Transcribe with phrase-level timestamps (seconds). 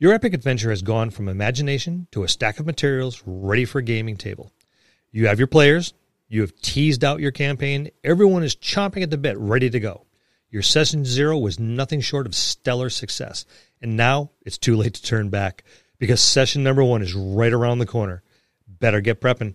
[0.00, 3.82] Your epic adventure has gone from imagination to a stack of materials ready for a
[3.82, 4.50] gaming table.
[5.12, 5.94] You have your players,
[6.26, 10.04] you have teased out your campaign, everyone is chomping at the bit, ready to go.
[10.50, 13.46] Your session zero was nothing short of stellar success,
[13.80, 15.62] and now it's too late to turn back
[16.00, 18.24] because session number one is right around the corner.
[18.66, 19.54] Better get prepping.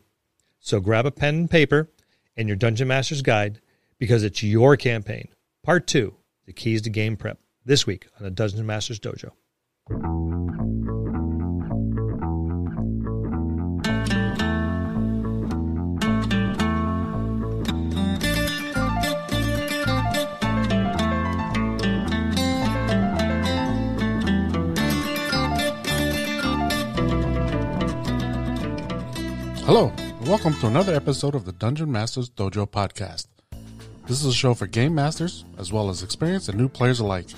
[0.62, 1.90] So grab a pen and paper
[2.38, 3.60] and your Dungeon Master's Guide
[3.98, 5.28] because it's your campaign.
[5.64, 6.16] Part two
[6.46, 9.32] The Keys to Game Prep, this week on the Dungeon Masters Dojo.
[9.90, 9.98] Hello,
[29.97, 33.25] and welcome to another episode of the Dungeon Masters Dojo podcast.
[34.06, 37.30] This is a show for game masters as well as experienced and new players alike.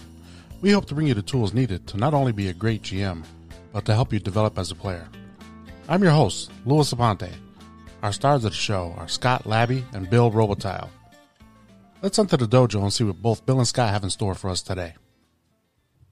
[0.62, 3.26] We hope to bring you the tools needed to not only be a great GM,
[3.74, 5.08] but to help you develop as a player.
[5.90, 7.31] I'm your host, Louis Aponte.
[8.03, 10.90] Our stars of the show are Scott Labby and Bill Robotile.
[12.03, 14.52] Let's enter the dojo and see what both Bill and Scott have in store for
[14.52, 14.94] us today.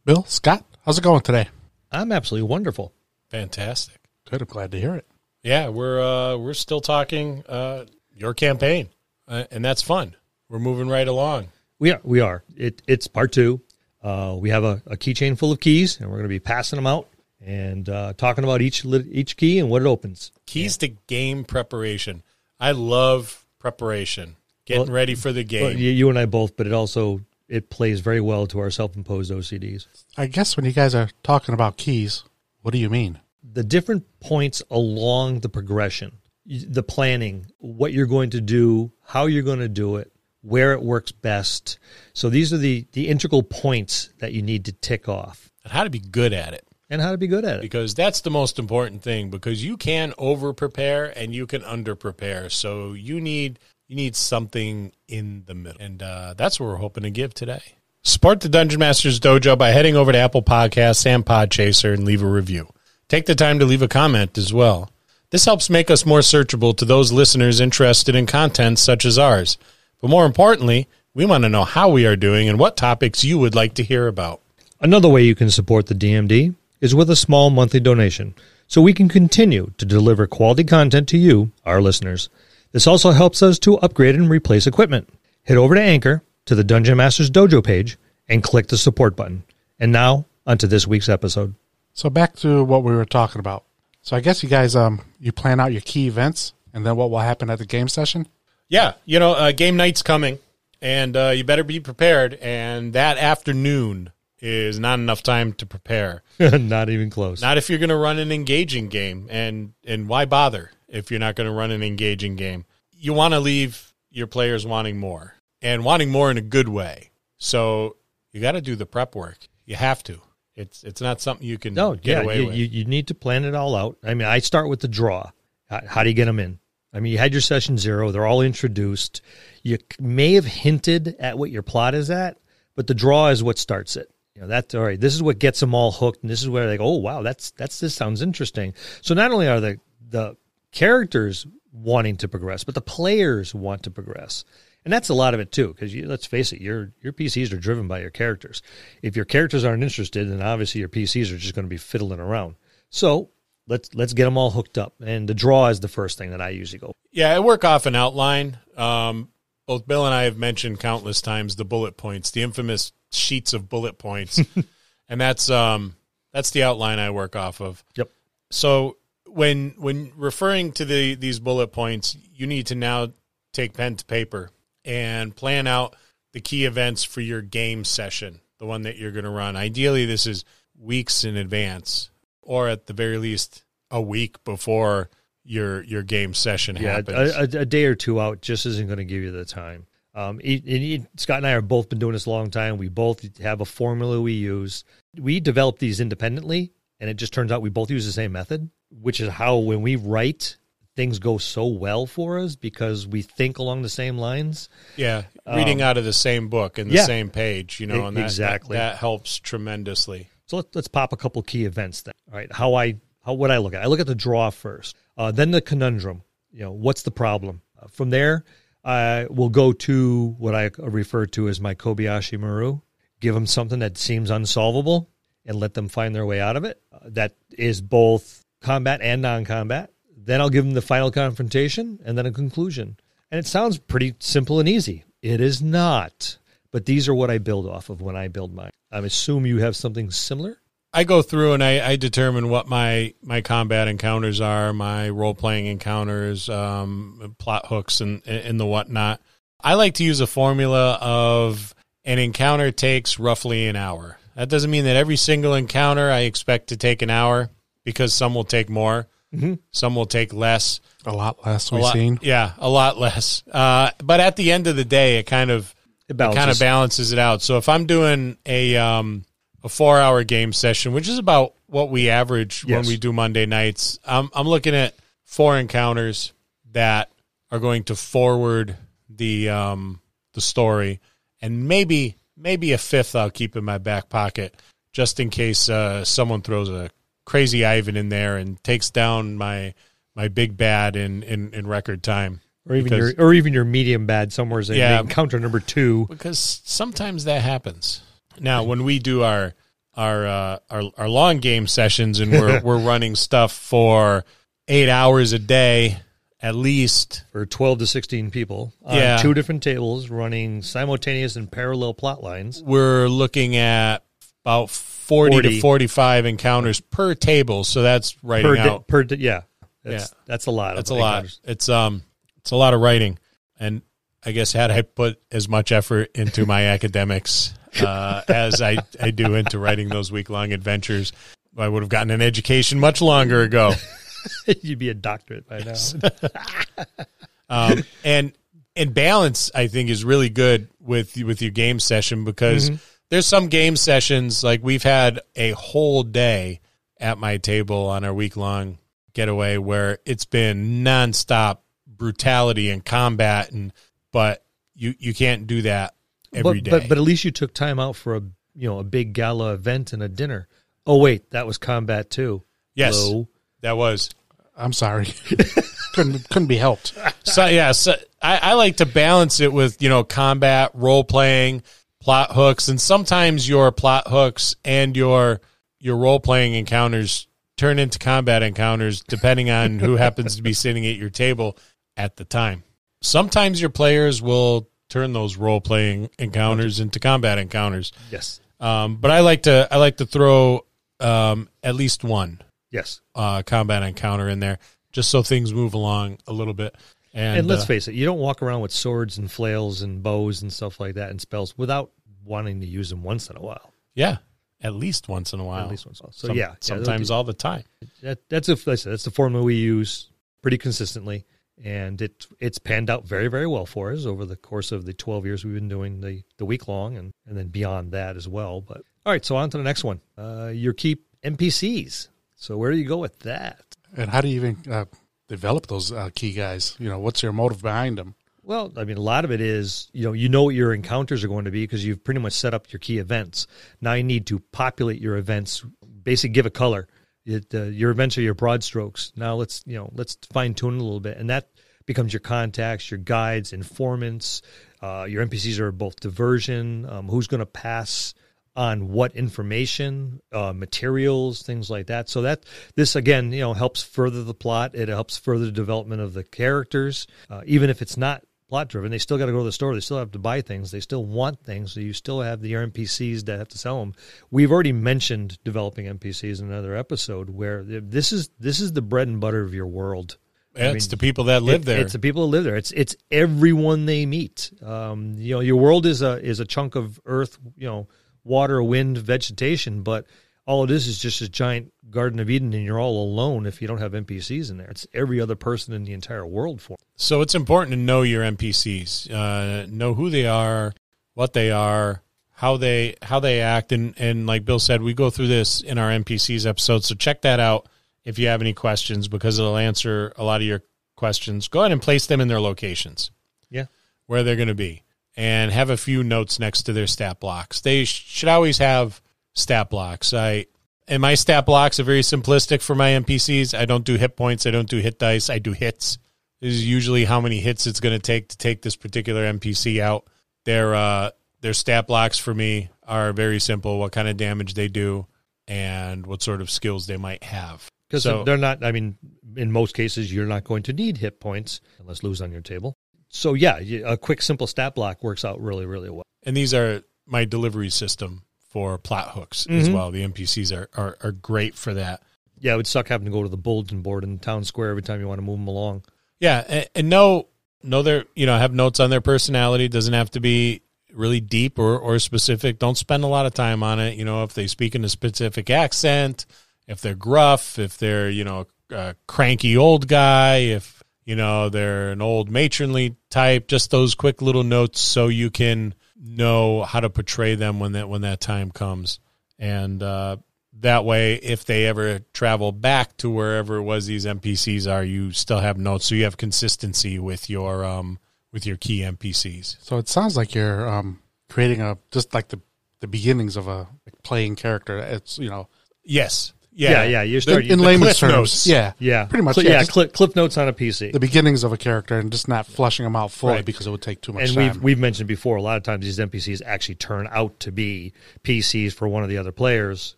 [0.03, 1.47] Bill, Scott, how's it going today?
[1.91, 2.91] I'm absolutely wonderful.
[3.29, 3.99] Fantastic.
[4.31, 5.05] Good, I'm glad to hear it.
[5.43, 8.89] Yeah, we're uh, we're still talking uh, your campaign,
[9.27, 10.15] uh, and that's fun.
[10.49, 11.49] We're moving right along.
[11.77, 12.01] We are.
[12.03, 12.43] We are.
[12.57, 13.61] It, it's part two.
[14.01, 16.77] Uh, we have a, a keychain full of keys, and we're going to be passing
[16.77, 17.07] them out
[17.45, 20.31] and uh, talking about each lit- each key and what it opens.
[20.45, 22.23] Keys to game preparation.
[22.59, 25.63] I love preparation, getting Well, ready for the game.
[25.63, 28.69] Well, you, you and I both, but it also it plays very well to our
[28.69, 29.87] self-imposed OCDs.
[30.17, 32.23] I guess when you guys are talking about keys,
[32.61, 33.19] what do you mean?
[33.43, 39.43] The different points along the progression, the planning, what you're going to do, how you're
[39.43, 41.79] going to do it, where it works best.
[42.13, 45.83] So these are the the integral points that you need to tick off, and how
[45.83, 47.61] to be good at it, and how to be good at it.
[47.61, 49.29] because that's the most important thing.
[49.29, 52.49] Because you can over prepare and you can under prepare.
[52.49, 57.03] So you need you need something in the middle, and uh, that's what we're hoping
[57.03, 57.61] to give today.
[58.03, 62.23] Support the Dungeon Masters Dojo by heading over to Apple Podcasts and Podchaser and leave
[62.23, 62.69] a review.
[63.09, 64.89] Take the time to leave a comment as well.
[65.31, 69.57] This helps make us more searchable to those listeners interested in content such as ours.
[70.01, 73.37] But more importantly, we want to know how we are doing and what topics you
[73.39, 74.41] would like to hear about.
[74.79, 78.33] Another way you can support the DMD is with a small monthly donation,
[78.67, 82.29] so we can continue to deliver quality content to you, our listeners.
[82.71, 85.09] This also helps us to upgrade and replace equipment.
[85.43, 89.43] Head over to Anchor to the Dungeon Masters Dojo page and click the support button.
[89.79, 91.55] And now, onto this week's episode.
[91.93, 93.65] So back to what we were talking about.
[94.01, 97.11] So I guess you guys um you plan out your key events and then what
[97.11, 98.27] will happen at the game session.
[98.69, 100.39] Yeah, you know, uh, game night's coming,
[100.81, 102.35] and uh, you better be prepared.
[102.35, 106.23] And that afternoon is not enough time to prepare.
[106.39, 107.41] Not even close.
[107.41, 111.19] Not if you're going to run an engaging game, and and why bother if you're
[111.19, 112.65] not going to run an engaging game?
[112.91, 117.11] You want to leave your players wanting more and wanting more in a good way.
[117.37, 117.97] So
[118.31, 119.47] you got to do the prep work.
[119.65, 120.21] You have to.
[120.55, 122.55] It's it's not something you can no, get yeah, away you, with.
[122.55, 123.97] you, you need to plan it all out.
[124.03, 125.31] I mean, I start with the draw.
[125.69, 126.58] How, how do you get them in?
[126.93, 129.21] I mean, you had your session zero; they're all introduced.
[129.63, 132.37] You may have hinted at what your plot is at,
[132.75, 134.11] but the draw is what starts it.
[134.35, 134.99] You know, that's all right.
[134.99, 137.21] This is what gets them all hooked, and this is where they go, "Oh, wow,
[137.21, 139.79] that's that's this sounds interesting." So not only are the
[140.09, 140.37] the
[140.71, 144.43] characters wanting to progress, but the players want to progress.
[144.85, 147.57] And that's a lot of it too, because let's face it, your your PCs are
[147.57, 148.61] driven by your characters.
[149.01, 152.19] If your characters aren't interested, then obviously your PCs are just going to be fiddling
[152.19, 152.55] around.
[152.89, 153.29] So
[153.69, 154.95] let's let's get them all hooked up.
[155.03, 156.93] And the draw is the first thing that I usually go.
[157.11, 158.57] Yeah, I work off an outline.
[158.75, 159.29] Um,
[159.65, 163.69] both Bill and I have mentioned countless times the bullet points, the infamous sheets of
[163.69, 164.41] bullet points,
[165.09, 165.95] and that's um,
[166.33, 167.83] that's the outline I work off of.
[167.95, 168.09] Yep.
[168.51, 168.97] So
[169.27, 173.13] when when referring to the these bullet points, you need to now
[173.53, 174.49] take pen to paper
[174.85, 175.95] and plan out
[176.33, 179.55] the key events for your game session, the one that you're going to run.
[179.55, 180.45] Ideally, this is
[180.77, 182.09] weeks in advance,
[182.41, 185.09] or at the very least, a week before
[185.43, 187.31] your your game session Yeah, happens.
[187.53, 189.85] a, a, a day or two out just isn't going to give you the time.
[190.15, 192.77] Um, and he- Scott and I have both been doing this a long time.
[192.77, 194.83] We both have a formula we use.
[195.17, 198.69] We develop these independently, and it just turns out we both use the same method,
[198.91, 200.57] which is how when we write,
[200.95, 204.67] things go so well for us because we think along the same lines.
[204.97, 207.05] Yeah, reading out of the same book and the Um, yeah.
[207.05, 208.75] same page, you know, and that, exactly.
[208.77, 210.27] that, that helps tremendously.
[210.47, 212.13] So let, let's pop a couple key events then.
[212.31, 213.83] All right, how I how would I look at?
[213.83, 216.23] I look at the draw first, uh, then the conundrum.
[216.51, 217.61] You know, what's the problem?
[217.79, 218.43] Uh, from there,
[218.83, 222.81] I will go to what I refer to as my Kobayashi Maru.
[223.19, 225.09] Give them something that seems unsolvable,
[225.45, 226.81] and let them find their way out of it.
[226.91, 229.91] Uh, that is both combat and non-combat.
[230.15, 232.97] Then I'll give them the final confrontation and then a conclusion.
[233.31, 235.05] And it sounds pretty simple and easy.
[235.21, 236.37] It is not.
[236.71, 238.71] But these are what I build off of when I build mine.
[238.91, 240.57] I assume you have something similar.
[240.91, 245.35] I go through and I, I determine what my my combat encounters are, my role
[245.35, 249.21] playing encounters, um, plot hooks, and and the whatnot.
[249.61, 251.75] I like to use a formula of
[252.05, 254.17] an encounter takes roughly an hour.
[254.35, 257.49] That doesn't mean that every single encounter I expect to take an hour
[257.83, 259.55] because some will take more, mm-hmm.
[259.71, 260.79] some will take less.
[261.05, 262.19] A lot less A we've lot- seen.
[262.21, 263.43] Yeah, a lot less.
[263.51, 265.75] Uh, but at the end of the day, it kind of
[266.07, 266.39] It it balances.
[266.39, 267.41] kind of balances it out.
[267.41, 269.25] So if I'm doing a um,
[269.63, 273.45] a four hour game session, which is about what we average when we do Monday
[273.45, 274.95] nights, I'm I'm looking at
[275.25, 276.33] four encounters
[276.71, 277.11] that
[277.51, 278.75] are going to forward
[279.09, 280.01] the um,
[280.33, 280.99] the story,
[281.41, 284.55] and maybe maybe a fifth I'll keep in my back pocket
[284.93, 286.89] just in case uh, someone throws a
[287.25, 289.73] crazy Ivan in there and takes down my
[290.15, 292.41] my big bad in in, in record time.
[292.67, 294.99] or even because- your or even your medium bad somewhere in Yeah.
[294.99, 296.05] encounter number two.
[296.09, 298.01] because sometimes that happens.
[298.41, 299.53] Now, when we do our
[299.95, 304.23] our uh, our, our long game sessions and we're we're running stuff for
[304.67, 305.99] eight hours a day
[306.41, 309.17] at least, for 12 to 16 people on Yeah.
[309.17, 312.63] two different tables running simultaneous and parallel plot lines.
[312.63, 314.05] we're looking at
[314.45, 315.49] about forty, 40.
[315.49, 317.65] to forty five encounters per table.
[317.65, 318.87] So that's writing Per, out.
[318.87, 319.41] per da- yeah.
[319.83, 320.17] That's, Yeah.
[320.27, 320.75] that's a lot.
[320.77, 321.09] That's a lot.
[321.15, 321.41] encounters.
[321.43, 322.03] It's um
[322.37, 323.19] it's a lot of writing,
[323.59, 323.81] and
[324.25, 329.11] I guess had I put as much effort into my academics uh, as I I
[329.11, 331.13] do into writing those week long adventures,
[331.57, 333.73] I would have gotten an education much longer ago.
[334.61, 336.85] You'd be a doctorate by now.
[337.51, 338.31] Um, and
[338.75, 342.69] and balance, I think, is really good with with your game session because
[343.09, 346.61] there's some game sessions like we've had a whole day
[346.99, 348.77] at my table on our week long
[349.13, 353.73] getaway where it's been nonstop brutality and combat and
[354.11, 354.45] but
[354.75, 355.95] you you can't do that
[356.33, 356.71] every but, day.
[356.71, 358.21] but but at least you took time out for a
[358.55, 360.47] you know a big gala event and a dinner.
[360.85, 362.43] Oh wait, that was combat too.
[362.73, 363.27] yes, Hello?
[363.61, 364.09] that was
[364.55, 365.07] I'm sorry.
[365.93, 366.93] couldn't couldn't be helped.
[367.23, 371.63] so yeah, so I, I like to balance it with you know combat, role playing,
[371.99, 375.41] plot hooks, and sometimes your plot hooks and your
[375.79, 377.27] your role playing encounters
[377.57, 381.57] turn into combat encounters depending on who happens to be sitting at your table
[381.97, 382.63] at the time.
[383.01, 389.11] Sometimes your players will turn those role playing encounters into combat encounters, Yes, um, but
[389.11, 390.65] I like to I like to throw
[390.99, 392.41] um, at least one
[392.71, 393.01] yes.
[393.15, 394.59] uh, combat encounter in there
[394.91, 396.75] just so things move along a little bit.
[397.13, 400.03] And, And, let's uh, face it, you don't walk around with swords and flails and
[400.03, 401.91] bows and stuff like that and spells without
[402.23, 403.73] wanting to use them once in a while.
[403.95, 404.17] Yeah,
[404.61, 405.63] at least once in a while.
[405.63, 406.13] At least once in a while.
[406.13, 407.63] So Some- yeah, yeah, sometimes all the time.
[408.03, 410.09] that, that's a that's the formula we use
[410.41, 411.25] pretty consistently,
[411.63, 414.93] and it it's panned out very very well for us over the course of the
[414.93, 418.27] twelve years we've been doing the the week long and and then beyond that as
[418.27, 418.61] well.
[418.61, 420.01] But all right, so on to the next one.
[420.17, 422.09] Uh, your keep NPCs.
[422.35, 423.63] So where do you go with that?
[423.95, 424.85] And how do you even uh,
[425.27, 426.75] develop those uh, key guys?
[426.79, 428.15] You know, what's your motive behind them?
[428.43, 431.23] Well, I mean, a lot of it is you know you know what your encounters
[431.23, 433.47] are going to be because you've pretty much set up your key events.
[433.81, 435.63] Now you need to populate your events.
[436.03, 436.87] Basically, give a color.
[437.25, 439.11] It, uh, your events are your broad strokes.
[439.15, 441.49] Now let's you know let's fine tune a little bit, and that
[441.89, 444.43] becomes your contacts, your guides, informants.
[444.79, 446.87] Uh, your NPCs are both diversion.
[446.87, 448.13] Um, who's going to pass
[448.55, 452.07] on what information, uh, materials, things like that.
[452.07, 452.43] So that
[452.75, 454.75] this again, you know, helps further the plot.
[454.75, 457.07] It helps further the development of the characters.
[457.27, 459.73] Uh, even if it's not plot driven, they still got to go to the store.
[459.73, 460.69] They still have to buy things.
[460.69, 461.73] They still want things.
[461.73, 463.95] So you still have the NPCs that have to sell them.
[464.29, 469.07] We've already mentioned developing NPCs in another episode where this is this is the bread
[469.07, 470.19] and butter of your world.
[470.59, 471.81] Yeah, I it's mean, the people that live it- there.
[471.81, 472.55] It's the people that live there.
[472.57, 474.51] It's it's everyone they meet.
[474.61, 477.37] Um, you know, your world is a is a chunk of earth.
[477.57, 477.87] You know,
[478.23, 480.05] water, wind, vegetation, but
[480.45, 483.61] all it is is just a giant Garden of Eden, and you're all alone if
[483.61, 484.67] you don't have NPCs in there.
[484.69, 486.77] It's every other person in the entire world for.
[486.95, 490.73] so it's important to know your NPCs, uh, know who they are,
[491.13, 492.01] what they are,
[492.31, 495.77] how they how they act, and and like Bill said, we go through this in
[495.77, 496.83] our NPCs episode.
[496.83, 497.67] So check that out
[498.05, 500.63] if you have any questions because it'll answer a lot of your
[500.95, 501.47] questions.
[501.47, 503.11] Go ahead and place them in their locations.
[503.49, 503.65] Yeah.
[504.05, 504.83] where they're going to be
[505.17, 507.61] and have a few notes next to their stat blocks.
[507.61, 509.01] They sh- should always have
[509.33, 510.13] stat blocks.
[510.13, 510.45] I
[510.87, 513.57] and my stat blocks are very simplistic for my NPCs.
[513.57, 514.45] I don't do hit points.
[514.45, 515.29] I don't do hit dice.
[515.29, 515.97] I do hits.
[516.41, 519.79] This is usually how many hits it's going to take to take this particular NPC
[519.81, 520.07] out.
[520.45, 523.77] Their uh, their stat blocks for me are very simple.
[523.77, 525.05] What kind of damage they do,
[525.47, 527.69] and what sort of skills they might have.
[527.89, 528.97] Because So- they're not, I mean,
[529.35, 532.77] in most cases, you're not going to need hit points unless lose on your table.
[533.09, 536.03] So, yeah, a quick, simple stat block works out really, really well.
[536.23, 539.73] And these are my delivery system for plot hooks as Mhm.
[539.73, 539.89] well.
[539.91, 542.03] The NPCs are, are, are great for that.
[542.39, 544.81] Yeah, it would suck having to go to the bulletin board in town square every
[544.83, 545.83] time you want to move them along.
[546.19, 547.27] Yeah, and, and know
[547.61, 549.65] know their you know have notes on their personality.
[549.65, 550.61] It doesn't have to be
[550.93, 552.57] really deep or or specific.
[552.59, 553.97] Don't spend a lot of time on it.
[553.97, 556.25] You know, if they speak in a specific accent,
[556.69, 561.91] if they're gruff, if they're you know a cranky old guy, if you know they're
[561.91, 563.47] an old matronly type.
[563.47, 567.89] Just those quick little notes so you can know how to portray them when that
[567.89, 568.99] when that time comes,
[569.37, 570.17] and uh,
[570.59, 575.11] that way, if they ever travel back to wherever it was these NPCs are, you
[575.11, 577.97] still have notes, so you have consistency with your um
[578.31, 579.57] with your key NPCs.
[579.59, 582.39] So it sounds like you're um, creating a just like the
[582.79, 583.67] the beginnings of a
[584.03, 584.77] playing character.
[584.77, 585.49] It's you know
[585.89, 588.47] Yes, Yeah, yeah, yeah, you're starting- in the layman's terms, notes.
[588.47, 589.35] yeah, Yeah, pretty much.
[589.35, 590.91] Cli- yeah, yeah, just cli- cliff notes on a PC.
[590.91, 593.45] the beginnings of a character and just not fleshing them out fully Right.
[593.45, 594.43] because it would take too much and time.
[594.53, 597.93] we've we've mentioned before a lot of times these NPCs actually turn out to be
[598.23, 599.95] PCs for one of the other players.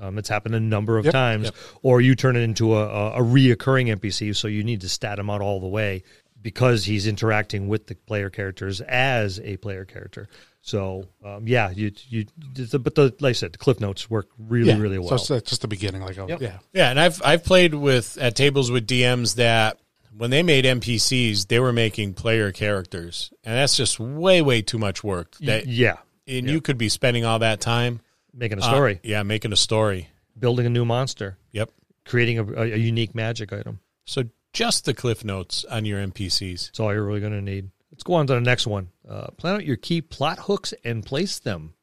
[0.00, 1.12] Um, it's happened a number of Yep.
[1.12, 1.54] times, Yep.
[1.82, 5.18] or you turn it into a, a, a reoccurring NPC, so you need to stat
[5.18, 6.02] him out all the way
[6.40, 10.28] because he's interacting with the player characters as a player character.
[10.68, 14.68] So um, yeah, you you but the like I said, the cliff notes work really
[14.68, 16.42] yeah, really So it's, uh, just the beginning, like a, Yep.
[16.42, 16.58] yeah.
[16.74, 19.78] Yeah, and I've I've played with at tables with DMs that
[20.14, 24.76] when they made NPCs, they were making player characters, and that's just way way too
[24.76, 25.36] much work.
[25.40, 25.96] That yeah,
[26.26, 28.02] and you could be spending all that time
[28.34, 30.10] making a uh, story, yeah, making a story.
[30.38, 31.70] building a new monster, Yep.
[32.04, 33.80] creating a, a, a unique magic item.
[34.04, 36.66] So just the cliff notes on your NPCs.
[36.66, 37.70] That's all you're really going to need.
[37.90, 38.88] Let's go on to the next one.
[39.08, 41.74] Uh, plan out your key plot hooks and place them.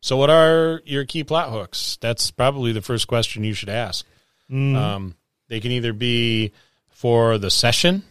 [0.00, 1.98] So, what are your key plot hooks?
[2.00, 4.06] That's probably the first question you should ask.
[4.50, 4.76] Mm.
[4.76, 5.14] Um,
[5.48, 6.52] they can either be
[6.90, 8.02] for the session,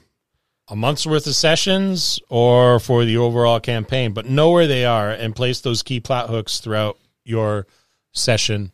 [0.67, 4.13] a month's worth of sessions, or for the overall campaign.
[4.13, 7.67] But know where they are and place those key plot hooks throughout your
[8.11, 8.71] session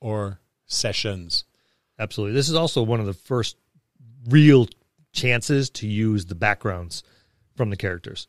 [0.00, 1.44] or sessions.
[1.98, 2.34] Absolutely.
[2.34, 3.56] This is also one of the first
[4.28, 4.68] real
[5.12, 7.02] chances to use the backgrounds
[7.56, 8.28] from the characters.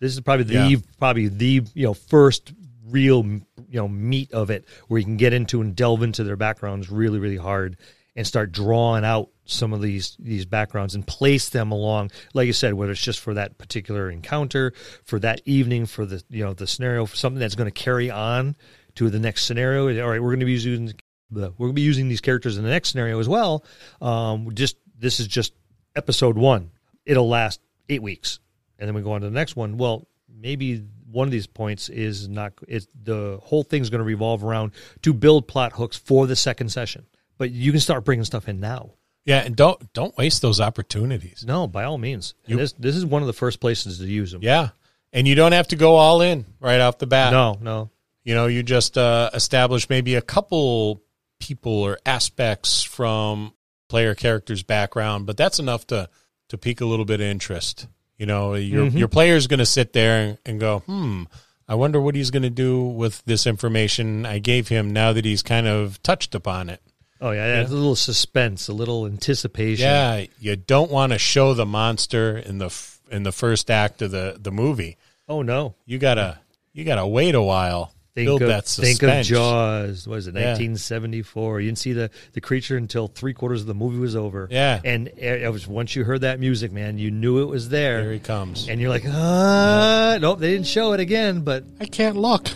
[0.00, 0.76] This is probably the Yeah.
[0.98, 2.52] probably the you know first
[2.86, 3.40] real you
[3.72, 7.18] know meat of it where you can get into and delve into their backgrounds really
[7.18, 7.78] really hard
[8.14, 12.52] and start drawing out some of these these backgrounds and place them along like you
[12.52, 14.72] said whether it's just for that particular encounter
[15.04, 18.10] for that evening for the you know the scenario for something that's going to carry
[18.10, 18.54] on
[18.96, 20.92] to the next scenario all right we're going to be using
[21.30, 23.64] the, we're going to be using these characters in the next scenario as well
[24.02, 25.54] um just this is just
[25.96, 26.70] episode 1
[27.06, 28.38] it'll last 8 weeks
[28.78, 29.76] and then we go on to the next one.
[29.78, 34.42] Well maybe one of these points is not it's the whole thing's going to revolve
[34.44, 34.72] around
[35.02, 37.06] to build plot hooks for the second session.
[37.38, 38.92] But you can start bringing stuff in now.
[39.24, 41.44] Yeah, and don't don't waste those opportunities.
[41.46, 42.34] no by all means.
[42.46, 44.70] You- this this is one of the first places to use them Yeah,
[45.12, 47.32] and you don't have to go all in right off the bat.
[47.32, 47.90] no no.
[48.24, 51.02] You know, you just uh, establish maybe a couple
[51.40, 53.52] people or aspects from
[53.90, 56.08] player character's background, but that's enough to
[56.48, 57.86] to pique a little bit of interest.
[58.18, 58.98] You know, your Mhm.
[58.98, 61.24] your player's going to sit there and, and go, "Hmm,
[61.68, 65.24] I wonder what he's going to do with this information I gave him now that
[65.24, 66.80] he's kind of touched upon it."
[67.20, 67.66] oh yeah, yeah.
[67.66, 72.58] a little suspense a little anticipation Yeah, you don't want to show the monster in
[72.58, 74.96] the f- in the first act of the the movie.
[75.28, 76.38] oh no You gotta
[76.74, 77.93] you gotta wait a while.
[78.14, 82.10] Think build of that think of jaws what is it 1974 you didn't see the
[82.32, 84.80] the creature until three quarters of the movie was over Yeah.
[84.84, 88.12] and it was once you heard that music man you knew it was there Here
[88.12, 88.68] he comes.
[88.68, 92.48] and you're like, ah, nope, they didn't show it again, but I can't look.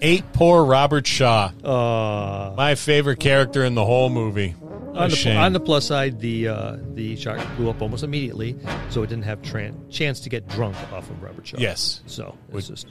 [0.00, 1.50] Eight poor Robert Shaw.
[1.64, 4.54] uh, My favorite character in the whole movie.
[4.94, 8.56] On the on the plus side, the uh, the shark blew up almost immediately,
[8.90, 11.58] so it didn't have tran chance to get drunk off of Robert Shaw.
[11.58, 12.00] yes.
[12.06, 12.88] so it's just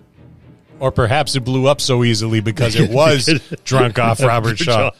[0.80, 3.26] Or perhaps it blew up so easily because it was
[3.64, 4.92] drunk off Robert Shaw.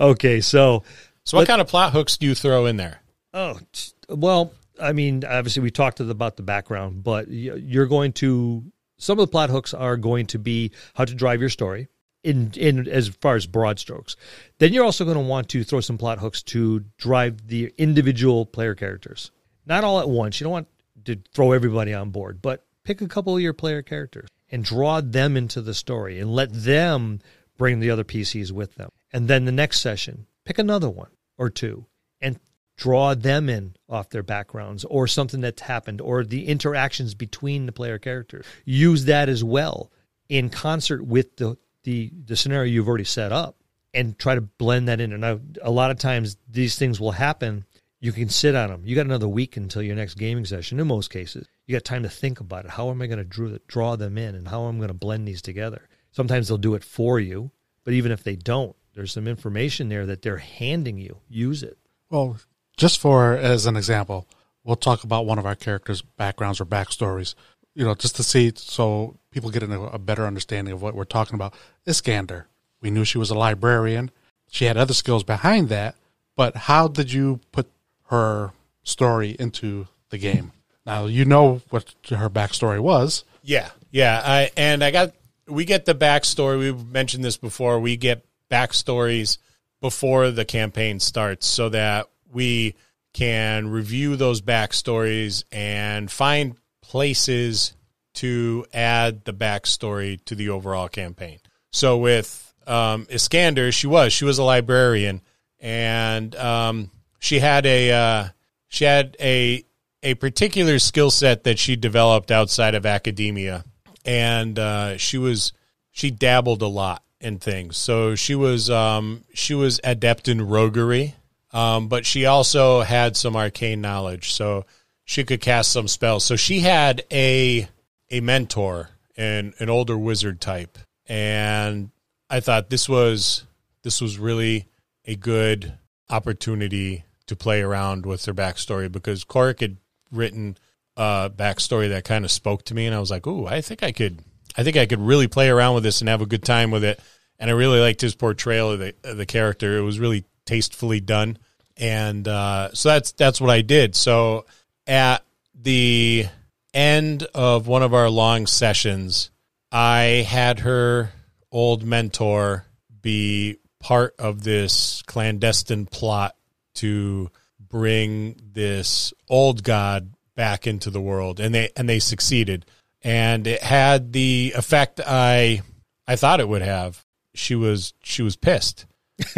[0.00, 0.40] okay.
[0.40, 0.82] So,
[1.24, 3.00] So what kind of plot hooks do you throw in there?
[3.32, 8.64] oh t- well, I mean, obviously we talked about the background, but you're going to
[8.98, 11.88] some of the plot hooks are going to be how to drive your story.
[12.22, 14.14] In, in as far as broad strokes,
[14.58, 18.44] then you're also going to want to throw some plot hooks to drive the individual
[18.44, 19.30] player characters.
[19.64, 20.38] Not all at once.
[20.38, 20.68] You don't want
[21.06, 25.00] to throw everybody on board, but pick a couple of your player characters and draw
[25.00, 27.20] them into the story and let them
[27.56, 28.90] bring the other PCs with them.
[29.12, 31.86] And then the next session, pick another one or two
[32.20, 32.38] and
[32.76, 37.72] draw them in off their backgrounds or something that's happened or the interactions between the
[37.72, 38.46] player characters.
[38.64, 39.90] Use that as well
[40.28, 43.56] in concert with the the the scenario you've already set up
[43.92, 45.12] and try to blend that in.
[45.12, 47.64] And now, a lot of times these things will happen.
[48.00, 48.82] You can sit on them.
[48.84, 50.80] You got another week until your next gaming session.
[50.80, 52.70] In most cases, you got time to think about it.
[52.70, 55.28] How am I going to draw, them in, and how am I going to blend
[55.28, 55.86] these together?
[56.10, 57.50] Sometimes they'll do it for you,
[57.84, 61.18] but even if they don't, there's some information there that they're handing you.
[61.28, 61.76] Use it.
[62.10, 62.38] Well,
[62.76, 64.26] just for as an example,
[64.64, 67.34] we'll talk about one of our characters' backgrounds or backstories.
[67.74, 71.34] You know, just to see so people get a better understanding of what we're talking
[71.34, 71.54] about.
[71.86, 72.48] Iskander,
[72.80, 74.10] we knew she was a librarian.
[74.50, 75.94] She had other skills behind that,
[76.34, 77.70] but how did you put
[78.10, 78.52] her
[78.82, 80.52] story into the game?
[80.84, 83.24] Now you know what her backstory was.
[83.42, 84.20] Yeah, yeah.
[84.24, 85.12] I and I got
[85.46, 86.58] we get the backstory.
[86.58, 87.80] We've mentioned this before.
[87.80, 89.38] We get backstories
[89.80, 92.74] before the campaign starts so that we
[93.12, 97.74] can review those backstories and find places
[98.14, 101.38] to add the backstory to the overall campaign.
[101.72, 105.22] So with um, Iskander, she was she was a librarian,
[105.60, 106.90] and um,
[107.20, 108.28] she had a uh,
[108.66, 109.64] she had a
[110.02, 113.64] a particular skill set that she developed outside of academia,
[114.04, 115.52] and uh, she was
[115.92, 117.76] she dabbled a lot in things.
[117.76, 121.14] So she was um, she was adept in roguery,
[121.52, 124.32] um, but she also had some arcane knowledge.
[124.32, 124.64] So
[125.04, 126.24] she could cast some spells.
[126.24, 127.68] So she had a
[128.08, 131.90] a mentor and an older wizard type, and
[132.30, 133.44] I thought this was
[133.82, 134.68] this was really
[135.04, 135.74] a good
[136.08, 139.78] opportunity to play around with her backstory because Korik had
[140.12, 140.58] written
[140.96, 143.82] a backstory that kind of spoke to me, and I was like, "Ooh, I think
[143.82, 144.20] I could,
[144.56, 146.84] I think I could really play around with this and have a good time with
[146.84, 147.00] it."
[147.38, 151.00] And I really liked his portrayal of the of the character; it was really tastefully
[151.00, 151.38] done,
[151.76, 153.94] and uh, so that's that's what I did.
[153.94, 154.44] So
[154.86, 156.26] at the
[156.74, 159.30] end of one of our long sessions,
[159.70, 161.12] I had her
[161.52, 162.66] old mentor
[163.00, 166.36] be part of this clandestine plot
[166.74, 172.66] to bring this old god back into the world and they and they succeeded.
[173.02, 175.62] And it had the effect i
[176.06, 177.04] i thought it would have.
[177.34, 178.86] She was she was pissed.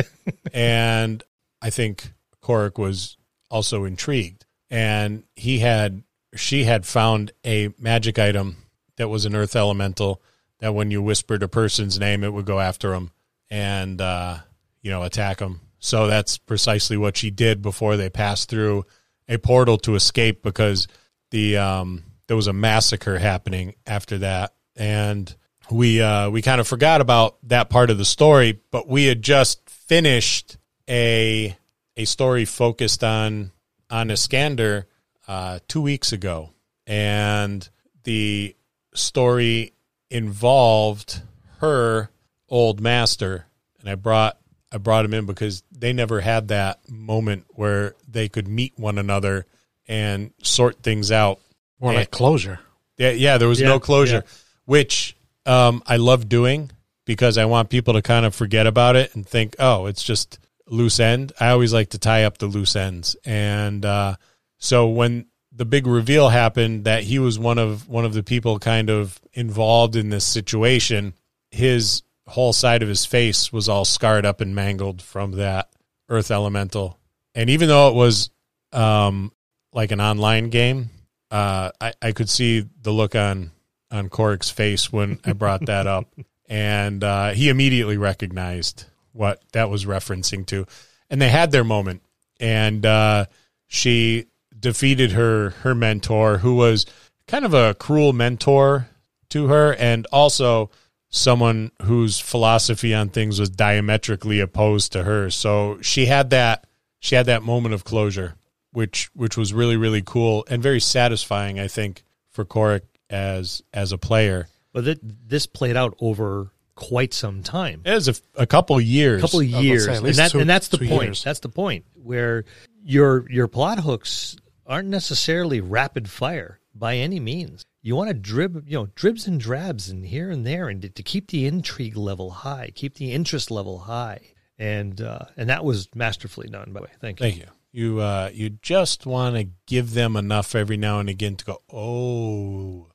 [0.55, 1.23] And
[1.61, 3.17] i think Korik was
[3.51, 4.45] also intrigued.
[4.71, 6.03] And he had
[6.35, 8.57] she had found a magic item
[8.97, 10.23] that was an earth elemental
[10.61, 13.11] that when you whispered a person's name, it would go after them
[13.51, 14.39] and uh,
[14.81, 15.61] you know attack them.
[15.83, 18.87] So that's precisely what she did before they passed through
[19.29, 20.87] a portal to escape because
[21.33, 25.35] the um, there was a massacre happening after that, and
[25.73, 28.61] we uh, we kind of forgot about that part of the story.
[28.71, 30.57] But we had just finished
[30.89, 31.57] a
[31.97, 33.51] a story focused on
[33.91, 34.87] on Iskander
[35.27, 36.51] uh, two weeks ago,
[36.87, 37.69] and
[38.05, 38.55] the
[38.95, 39.73] story
[40.11, 41.23] involved
[41.59, 42.09] her
[42.49, 43.47] old master,
[43.81, 44.39] and I brought
[44.73, 48.99] I brought him in because they never had that moment where they could meet one
[48.99, 49.47] another
[49.87, 51.41] and sort things out.
[51.81, 52.61] More And- like closure.
[52.99, 54.33] Yeah, yeah, there was Yeah, no closure, yeah.
[54.65, 56.71] which um, I love doing
[57.05, 60.39] because I want people to kind of forget about it and think, oh, it's just
[60.69, 61.33] loose end.
[61.41, 64.17] I always like to tie up the loose ends, and uh,
[64.59, 68.59] so when the big reveal happened that he was one of one of the people
[68.61, 71.15] kind of involved in this situation,
[71.51, 75.71] his whole side of his face was all scarred up and mangled from that
[76.09, 76.99] earth elemental,
[77.35, 78.31] and even though it was
[78.73, 79.33] um,
[79.73, 80.91] like an online game,
[81.31, 83.51] uh, I, I could see the look on
[83.91, 86.07] on Korik's face when I brought that up,
[86.49, 90.67] and uh, he immediately recognized what that was referencing to,
[91.11, 92.03] and they had their moment,
[92.41, 93.27] and uh,
[93.67, 94.27] she
[94.59, 96.87] defeated her her mentor, who was
[97.27, 98.89] kind of a cruel mentor
[99.31, 100.71] to her, and also
[101.13, 105.31] someone whose philosophy on things was diametrically opposed to her.
[105.31, 106.67] So she had that
[106.99, 108.35] she had that moment of closure,
[108.73, 111.61] which which was really really cool and very satisfying.
[111.61, 114.49] I think for Korik as as a player.
[114.73, 117.83] But th- this played out over quite some time.
[117.85, 119.21] It was a, a couple years.
[119.23, 121.03] A couple of I was gonna years, say, and, that, two- and that's the point.
[121.03, 121.23] years.
[121.23, 122.45] That's the point where
[122.83, 127.63] your your plot hooks aren't necessarily rapid fire by any means.
[127.85, 130.89] You want to drib, you know, dribs and drabs and here and there, and to,
[130.89, 134.21] to keep the intrigue level high, keep the interest level high,
[134.59, 136.73] and uh, and that was masterfully done.
[136.73, 137.25] By the way, thank you.
[137.25, 137.47] Thank you.
[137.73, 141.59] You uh, you just want to give them enough every now and again to go.
[141.73, 142.89] Oh,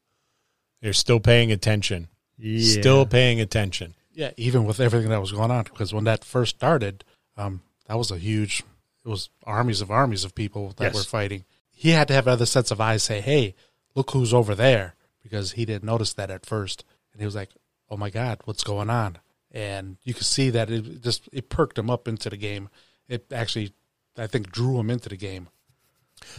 [0.81, 2.07] they're still paying attention.
[2.37, 2.79] Yeah.
[2.79, 3.95] Still paying attention.
[4.13, 7.03] Yeah, even with everything that was going on, because when that first started,
[7.35, 8.63] um, that was a huge.
[9.03, 10.95] It was armies of armies of people that Yes.
[10.95, 11.43] were fighting.
[11.71, 13.53] He had to have other sets of eyes say, "Hey,
[13.97, 17.49] look who's over there," because he didn't notice that at first, and he was like,
[17.89, 19.17] "Oh my God, what's going on?"
[19.51, 22.69] and you could see that it just it perked him up into the game.
[23.07, 23.73] It actually,
[24.17, 25.47] I think, drew him into the game.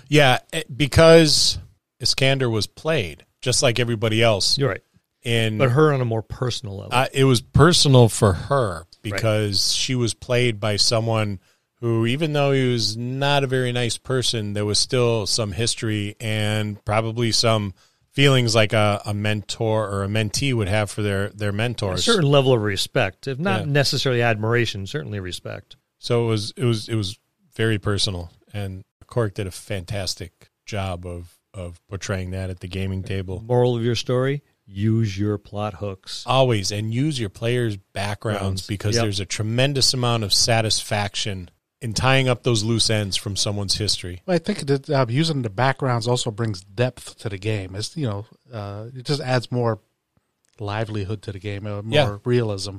[0.08, 1.58] Yeah, eh, because
[2.00, 4.58] Iskander was played just like everybody else.
[4.58, 4.82] You're right.
[5.24, 6.92] And But her on a more personal level.
[6.92, 11.40] uh, it was personal for her because she was played by someone
[11.80, 16.16] who, even though he was not a very nice person, there was still some history
[16.20, 17.72] and probably some
[18.10, 22.00] feelings like a, a mentor or a mentee would have for their their mentors.
[22.00, 23.72] a certain level of respect, if not Yeah.
[23.72, 25.76] necessarily admiration, certainly respect.
[25.98, 27.18] So it was it was it was
[27.54, 33.02] very personal, and Korik did a fantastic job of of portraying that at the gaming
[33.02, 33.40] table.
[33.46, 36.24] Moral of your story: use your plot hooks.
[36.26, 38.66] Always, and use your players' backgrounds Grounds.
[38.66, 39.02] because Yep.
[39.04, 44.20] there's a tremendous amount of satisfaction in tying up those loose ends from someone's history.
[44.26, 47.74] Well, I think that uh, using the backgrounds also brings depth to the game.
[47.74, 49.78] It's you know, uh, it just adds more
[50.58, 52.16] livelihood to the game, uh, more Yeah.
[52.24, 52.76] realism.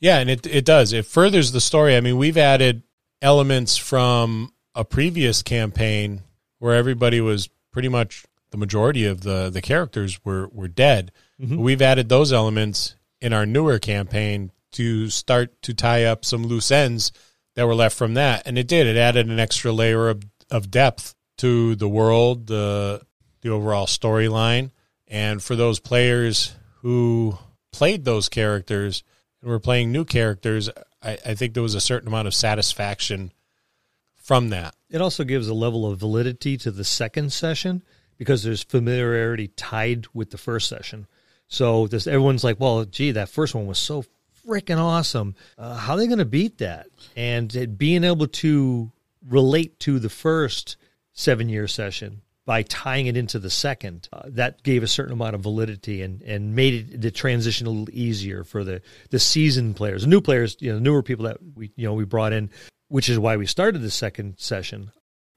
[0.00, 0.92] Yeah, and it it does.
[0.92, 1.96] It furthers the story.
[1.96, 2.82] I mean, we've added
[3.20, 6.22] elements from a previous campaign
[6.58, 11.12] where everybody was pretty much the majority of the the characters were were dead.
[11.38, 16.70] We've added those elements in our newer campaign to start to tie up some loose
[16.70, 17.10] ends
[17.54, 18.86] that were left from that, and it did.
[18.86, 23.02] It added an extra layer of of depth to the world, the
[23.42, 24.70] the overall storyline,
[25.08, 27.38] and for those players who
[27.72, 29.02] played those characters
[29.40, 30.70] and were playing new characters,
[31.02, 33.32] I, I think there was a certain amount of satisfaction
[34.14, 34.74] from that.
[34.88, 37.82] It also gives a level of validity to the second session
[38.18, 41.06] because there's familiarity tied with the first session.
[41.48, 44.04] So this, everyone's like, "Well, gee, that first one was so
[44.46, 45.34] freaking awesome.
[45.58, 48.92] Uh, how are they going to beat that?" And being able to
[49.28, 50.76] relate to the first
[51.12, 55.42] seven-year session by tying it into the second, uh, that gave a certain amount of
[55.42, 60.02] validity and and made it the transition a little easier for the the seasoned players,
[60.02, 62.50] the new players, you know, newer people that we you know we brought in,
[62.88, 64.90] which is why we started the second session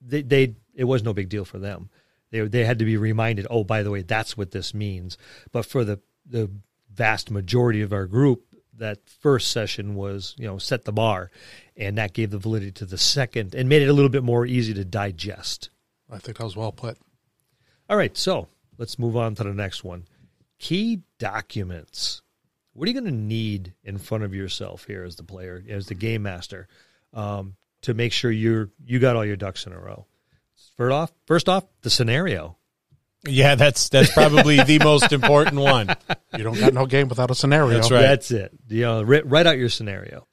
[0.06, 1.90] they, they it was no big deal for them.
[2.32, 5.18] They they had to be reminded, oh, by the way, that's what this means.
[5.52, 6.50] But for the the
[6.94, 8.45] vast majority of our group,
[8.78, 11.32] that first session was you know set the bar,
[11.76, 14.46] and that gave the validity to the second and made it a little bit more
[14.46, 15.70] easy to digest.
[16.12, 16.98] I think that was well put.
[17.90, 20.06] All right, so let's move on to the next one.
[20.60, 22.22] Key documents.
[22.74, 25.88] What are you going to need in front of yourself here as the player, as
[25.88, 26.68] the game master,
[27.14, 30.06] um, to make sure you're you got all your ducks in a row?
[30.76, 32.58] First off, first off, the scenario.
[33.28, 35.96] Yeah, that's that's probably the most important one.
[36.38, 37.70] You don't got no game without a scenario.
[37.70, 38.02] That's right.
[38.02, 38.52] That's it.
[38.68, 40.28] You know, write, write out your scenario.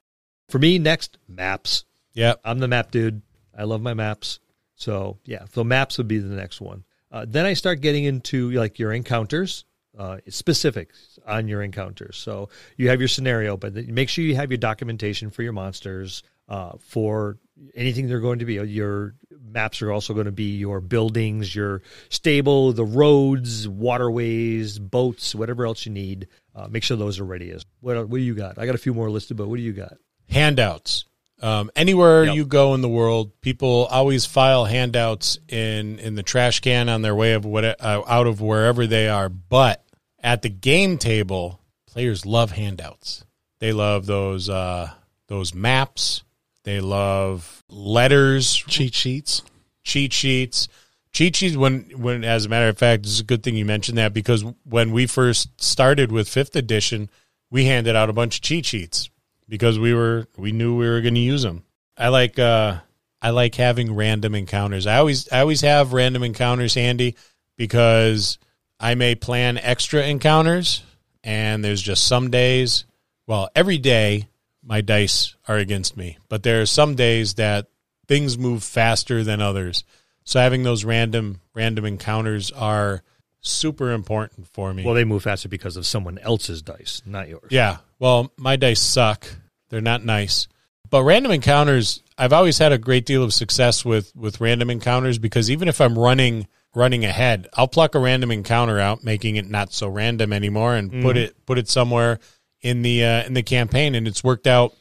[0.48, 1.84] For me, next maps.
[2.12, 3.22] Yeah, I'm the map dude.
[3.56, 4.40] I love my maps.
[4.74, 6.84] So yeah, so maps would be the next one.
[7.10, 9.64] Uh, then I start getting into like your encounters,
[9.98, 12.16] uh, specifics on your encounters.
[12.16, 16.22] So you have your scenario, but make sure you have your documentation for your monsters,
[16.48, 17.38] uh, for
[17.74, 18.54] anything they're going to be.
[18.54, 25.34] Your maps are also going to be your buildings, your stable, the roads, waterways, boats,
[25.34, 26.28] whatever else you need.
[26.54, 27.50] Uh, make sure those are ready.
[27.50, 28.58] As what, what do you got?
[28.58, 29.94] I got a few more listed, but what do you got?
[30.30, 31.04] handouts.
[31.42, 32.34] Um, anywhere Yep.
[32.36, 37.02] you go in the world, people always file handouts in in the trash can on
[37.02, 39.28] their way of what uh, out of wherever they are.
[39.28, 39.84] But
[40.20, 43.24] at the game table, players love handouts.
[43.58, 44.92] They love those uh,
[45.26, 46.22] those maps.
[46.64, 49.42] They love letters, Cheat sheets.
[49.82, 50.68] cheat sheets.
[51.12, 53.98] Cheat sheets when when as a matter of fact, it's a good thing you mentioned
[53.98, 57.10] that because when we first started with fifth edition,
[57.50, 59.10] we handed out a bunch of cheat sheets
[59.48, 61.64] because we were we knew we were going to use them.
[61.98, 62.78] I like uh
[63.20, 64.86] I like having random encounters.
[64.86, 67.16] I always I always have random encounters handy
[67.58, 68.38] because
[68.80, 70.82] I may plan extra encounters
[71.22, 72.84] and there's just some days,
[73.26, 74.28] well, every day
[74.62, 77.66] my dice are against me, but there are some days that
[78.06, 79.84] things move faster than others.
[80.24, 83.02] So having those random random encounters are
[83.40, 84.84] super important for me.
[84.84, 87.48] Well, they move faster because of someone else's dice, not yours.
[87.50, 87.78] Yeah.
[87.98, 89.26] Well, my dice suck.
[89.68, 90.48] They're not nice.
[90.90, 95.18] But random encounters, I've always had a great deal of success with with random encounters
[95.18, 99.48] because even if I'm running running ahead, I'll pluck a random encounter out, making it
[99.48, 101.18] not so random anymore, and put mm-hmm.
[101.18, 102.18] it put it somewhere
[102.62, 104.72] in the uh, in the campaign, and it's worked out.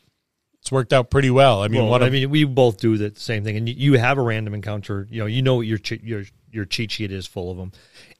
[0.61, 1.63] It's worked out pretty well.
[1.63, 3.93] I mean, Well, what I mean, we both do the same thing, and you, you
[3.99, 5.07] have a random encounter.
[5.09, 7.71] You know, you know what your your your cheat sheet is full of them,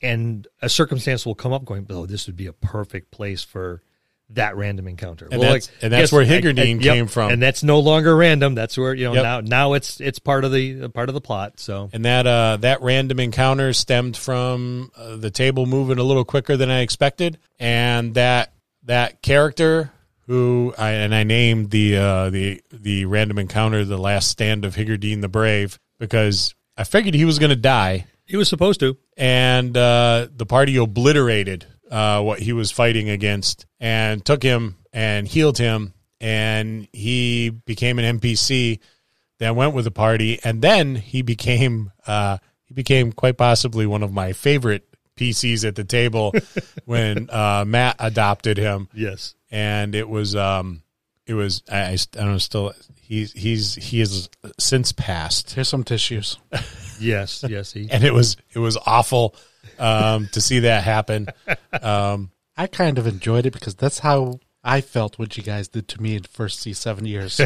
[0.01, 3.83] and a circumstance will come up going, "Oh, this would be a perfect place for
[4.31, 7.31] that random encounter." And that's- and that's where Higgerdine came from.
[7.31, 8.55] and that's no longer random.
[8.55, 9.23] That's where you know Yep.
[9.23, 11.59] now now it's it's part of the part of the plot.
[11.59, 16.25] So and that uh, that random encounter stemmed from uh, the table moving a little
[16.25, 18.51] quicker than I expected, and that
[18.83, 19.91] that character
[20.27, 24.75] who I, and I named the uh, the the random encounter the last stand of
[24.75, 28.97] Higgardine the Brave because I figured he was going to die, He was supposed to.
[29.17, 35.27] and uh, the party obliterated uh, what he was fighting against and took him and
[35.27, 38.79] healed him, and he became an NPC
[39.39, 44.01] that went with the party, and then he became uh, he became quite possibly one
[44.03, 44.87] of my favorite
[45.21, 46.33] PCs at the table
[46.85, 49.35] when uh, Matt adopted him Yes.
[49.51, 50.81] and it was um
[51.27, 54.29] it was I, I, I don't know still he's he's he has
[54.59, 56.37] since passed Here's some tissues.
[56.99, 57.43] Yes.
[57.49, 57.73] Yes.
[57.73, 59.35] He, and it was it was awful
[59.79, 61.27] um to see that happen
[61.81, 65.87] um I kind of enjoyed it because that's how I felt what you guys did
[65.87, 67.41] to me in the first C seven years.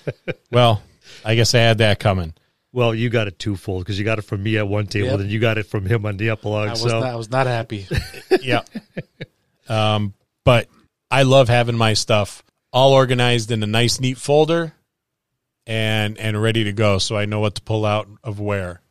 [0.50, 0.82] well
[1.24, 2.34] I guess I had that coming
[2.76, 5.18] well, you got it twofold because you got it from me at one table, Yep.
[5.20, 6.68] then you got it from him on the epilogue.
[6.68, 7.86] I was so not, I was not happy.
[8.42, 8.60] yeah
[9.68, 10.12] um
[10.44, 10.68] but
[11.10, 14.74] I love having my stuff all organized in a nice neat folder
[15.66, 18.82] and and ready to go so I know what to pull out of where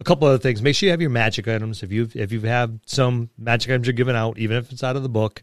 [0.00, 0.62] a couple other things.
[0.62, 1.82] Make sure you have your magic items.
[1.82, 4.96] If you've if you have some magic items you're giving out, even if it's out
[4.96, 5.42] of the book,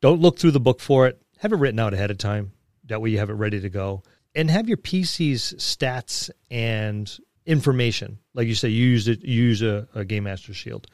[0.00, 1.20] don't look through the book for it.
[1.38, 2.52] Have it written out ahead of time.
[2.84, 4.02] That way you have it ready to go.
[4.36, 7.10] And have your PC's stats and
[7.46, 8.18] information.
[8.34, 9.24] Like you say, you use it.
[9.24, 10.86] You use a, a Game Master Shield.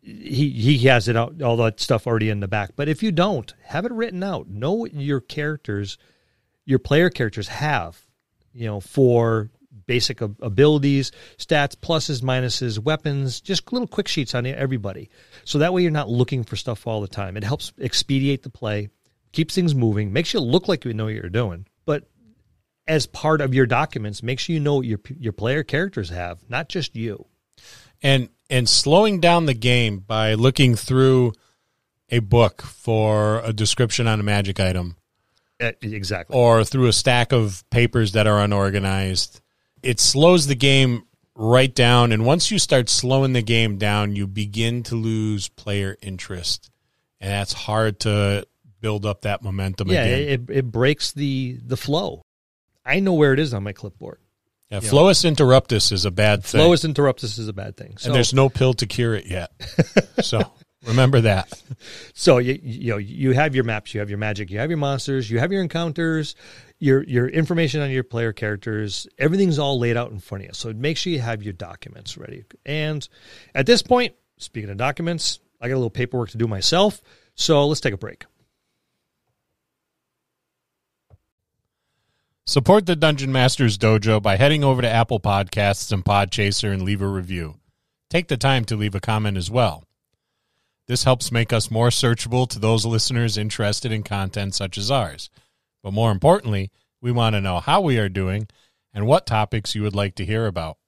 [0.00, 2.70] He he has it out, all that stuff already in the back.
[2.74, 4.48] But if you don't, have it written out.
[4.48, 5.96] Know what your characters,
[6.64, 8.04] your player characters have.
[8.52, 9.50] You know for
[9.86, 15.10] basic abilities, stats, pluses, minuses, weapons, just little quick sheets on everybody.
[15.44, 17.36] So that way you're not looking for stuff all the time.
[17.36, 18.88] It helps expedite the play,
[19.32, 21.66] keeps things moving, makes you look like you know what you're doing.
[21.84, 22.08] But
[22.88, 26.38] as part of your documents, make sure you know what your your player characters have,
[26.48, 27.26] not just you.
[28.02, 31.32] and and slowing down the game by looking through
[32.10, 34.96] a book for a description on a magic item
[35.60, 36.36] Eh, Exactly.
[36.36, 39.40] or through a stack of papers that are unorganized
[39.82, 41.04] it slows the game
[41.36, 45.96] right down and once you start slowing the game down you begin to lose player
[46.02, 46.70] interest
[47.20, 48.44] and that's hard to
[48.80, 52.22] build up that momentum yeah, again it, it breaks the the flow.
[52.84, 54.18] I know where it is on my clipboard.
[54.70, 57.96] yeah, flowus interruptus is a bad thing Flowus interruptus is a bad thing.
[57.98, 59.52] So and there's no pill to cure it yet
[60.22, 60.40] so
[60.86, 61.62] remember that
[62.14, 64.78] So you you know you have your maps, you have your magic, you have your
[64.78, 66.34] monsters, you have your encounters,
[66.78, 69.06] your your information on your player characters.
[69.18, 70.54] Everything's all laid out in front of you.
[70.54, 72.44] So make sure you have your documents ready.
[72.66, 73.06] And
[73.54, 77.00] at this point, speaking of documents, I got a little paperwork to do myself.
[77.34, 78.24] So let's take a break.
[82.44, 87.00] Support the Dungeon Masters Dojo by heading over to Apple Podcasts and Podchaser and leave
[87.00, 87.54] a review.
[88.10, 89.84] Take the time to leave a comment as well.
[90.88, 95.30] This helps make us more searchable to those listeners interested in content such as ours.
[95.84, 98.48] But more importantly, we want to know how we are doing
[98.92, 100.78] and what topics you would like to hear about.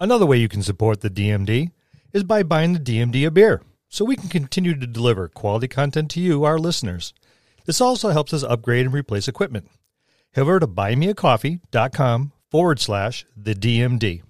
[0.00, 1.72] Another way you can support the DMD
[2.14, 6.10] is by buying the DMD a beer, so we can continue to deliver quality content
[6.12, 7.12] to you, our listeners.
[7.66, 9.68] This also helps us upgrade and replace equipment.
[10.32, 14.22] Head over to buymeacoffee.com forward slash the DMD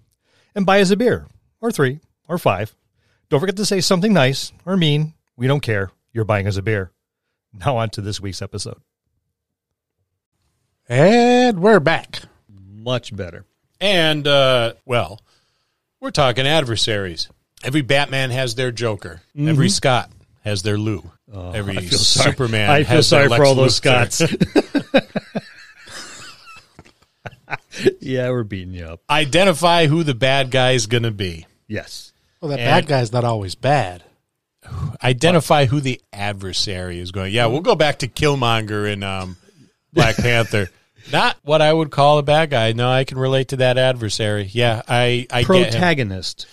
[0.55, 1.27] and buy us a beer,
[1.61, 2.75] or three, or five.
[3.29, 5.15] Don't forget to say something nice or mean.
[5.37, 5.91] We don't care.
[6.13, 6.91] You're buying us a beer.
[7.53, 8.79] Now on to this week's episode.
[10.89, 12.21] and we're back.
[12.49, 13.45] Much better.
[13.81, 15.21] And, uh, well,
[16.01, 17.29] we're talking adversaries.
[17.63, 19.21] Every Batman has their Joker.
[19.39, 20.11] Every Scott
[20.45, 21.11] has their Lou.
[21.33, 22.33] Every I feel sorry.
[22.33, 25.39] Superman I feel has sorry their for Lex all those Luthor.
[27.70, 27.96] Scots.
[28.00, 29.00] yeah, we're beating you up.
[29.09, 31.46] Identify who the bad guy is going to be.
[31.68, 32.12] Yes.
[32.40, 34.02] Well, that And- bad guy's not always bad.
[35.02, 37.33] identify who the adversary is going.
[37.33, 39.37] Yeah, we'll go back to Killmonger and um,
[39.92, 40.68] Black Panther.
[41.11, 42.72] Not what I would call a bad guy.
[42.72, 44.48] No, I can relate to that adversary.
[44.52, 45.62] Yeah, I I get him.
[45.64, 46.46] Protagonist.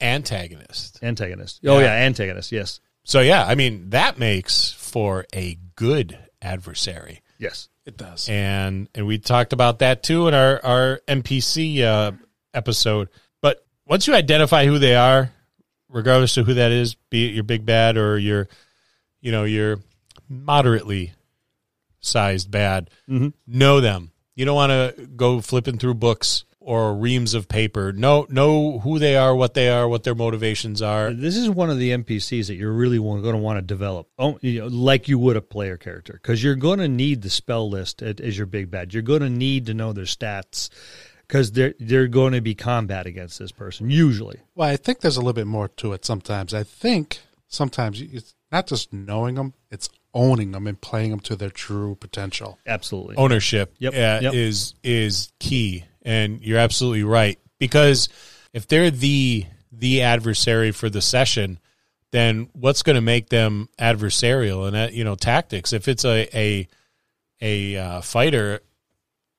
[0.00, 0.98] antagonist.
[1.02, 1.60] Antagonist.
[1.66, 1.86] Oh, Yeah.
[1.86, 2.52] yeah, antagonist.
[2.52, 2.80] Yes.
[3.04, 7.22] So yeah, I mean that makes for a good adversary.
[7.38, 7.68] Yes.
[7.86, 8.28] It does.
[8.28, 12.12] and and we talked about that too in our our NPC uh,
[12.54, 13.08] episode.
[13.40, 15.32] But once you identify who they are,
[15.88, 18.48] regardless of who that is, be it your big bad or your,
[19.20, 19.78] you know, your
[20.28, 21.12] moderately
[22.00, 22.90] sized bad,
[23.46, 24.12] know them.
[24.34, 27.92] You don't want to go flipping through books or reams of paper.
[27.92, 31.12] Know know who they are, what they are, what their motivations are.
[31.12, 34.38] This is one of the NPCs that you're really going to want to develop, oh,
[34.40, 37.68] you know, like you would a player character, because you're going to need the spell
[37.68, 38.94] list as as your big bad.
[38.94, 40.68] You're going to need to know their stats,
[41.26, 44.38] because they're they're going to be combat against this person usually.
[44.54, 46.54] Well, I think there's a little bit more to it sometimes.
[46.54, 51.34] I think sometimes it's not just knowing them, it's owning them and playing them to
[51.34, 52.60] their true potential.
[52.64, 53.16] Absolutely.
[53.16, 54.34] ownership Yep, uh, yep.
[54.34, 57.38] is is key and you're absolutely right.
[57.58, 58.08] Because
[58.52, 61.58] if they're the the adversary for the session
[62.12, 64.66] then what's going to make them adversarial?
[64.66, 65.72] And that you know tactics.
[65.72, 66.68] If it's a a
[67.40, 68.60] a uh, fighter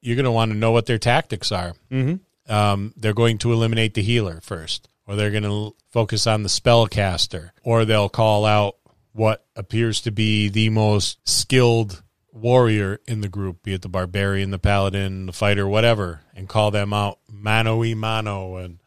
[0.01, 1.73] you're going to want to know what their tactics are.
[1.91, 2.51] Mm-hmm.
[2.51, 6.49] um, they're going to eliminate the healer first, or they're going to focus on the
[6.49, 8.77] spellcaster, or they'll call out
[9.13, 14.51] what appears to be the most skilled warrior in the group, be it the barbarian,
[14.51, 18.79] the paladin, the fighter, whatever, and call them out mano y mano and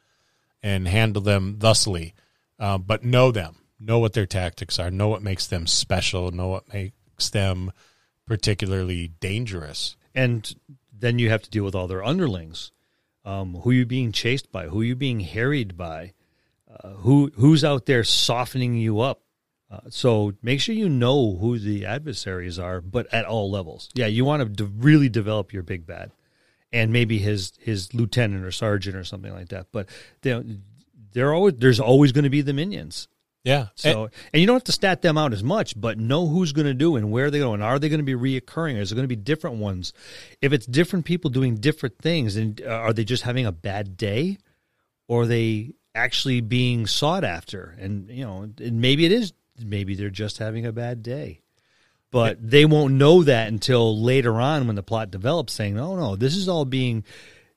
[0.63, 2.15] and handle them thusly.
[2.59, 6.49] Uh, but know them, know what their tactics are, know what makes them special, know
[6.49, 7.71] what makes them
[8.27, 9.97] particularly dangerous.
[10.15, 10.55] And
[10.93, 12.71] then you have to deal with all their underlings.
[13.25, 14.69] Um, who you being chased by?
[14.69, 16.13] Who you being harried by?
[16.71, 19.24] Uh, who who's out there softening you up?
[19.75, 23.89] Uh, so make sure you know who the adversaries are, but at all levels.
[23.95, 26.13] Yeah, you want to de- really develop your big bad,
[26.73, 29.67] and maybe his his lieutenant or sergeant or something like that.
[29.73, 29.89] But
[30.23, 30.43] they,
[31.13, 33.09] they're always there's always going to be the minions.
[33.43, 33.69] Yeah.
[33.75, 36.67] So, and you don't have to stat them out as much, but know who's going
[36.67, 38.79] to do and where they go, and are they going to be reoccurring?
[38.79, 39.93] Or is there going to be different ones?
[40.41, 43.99] If it's different people doing different things, and uh, are they just having a bad
[43.99, 44.39] day,
[45.09, 47.77] or are they actually being sought after?
[47.79, 51.41] And you know, and maybe it is, maybe they're just having a bad day,
[52.11, 56.17] but they won't know that until later on when the plot develops, saying, "Oh no,
[56.17, 57.05] this is all being."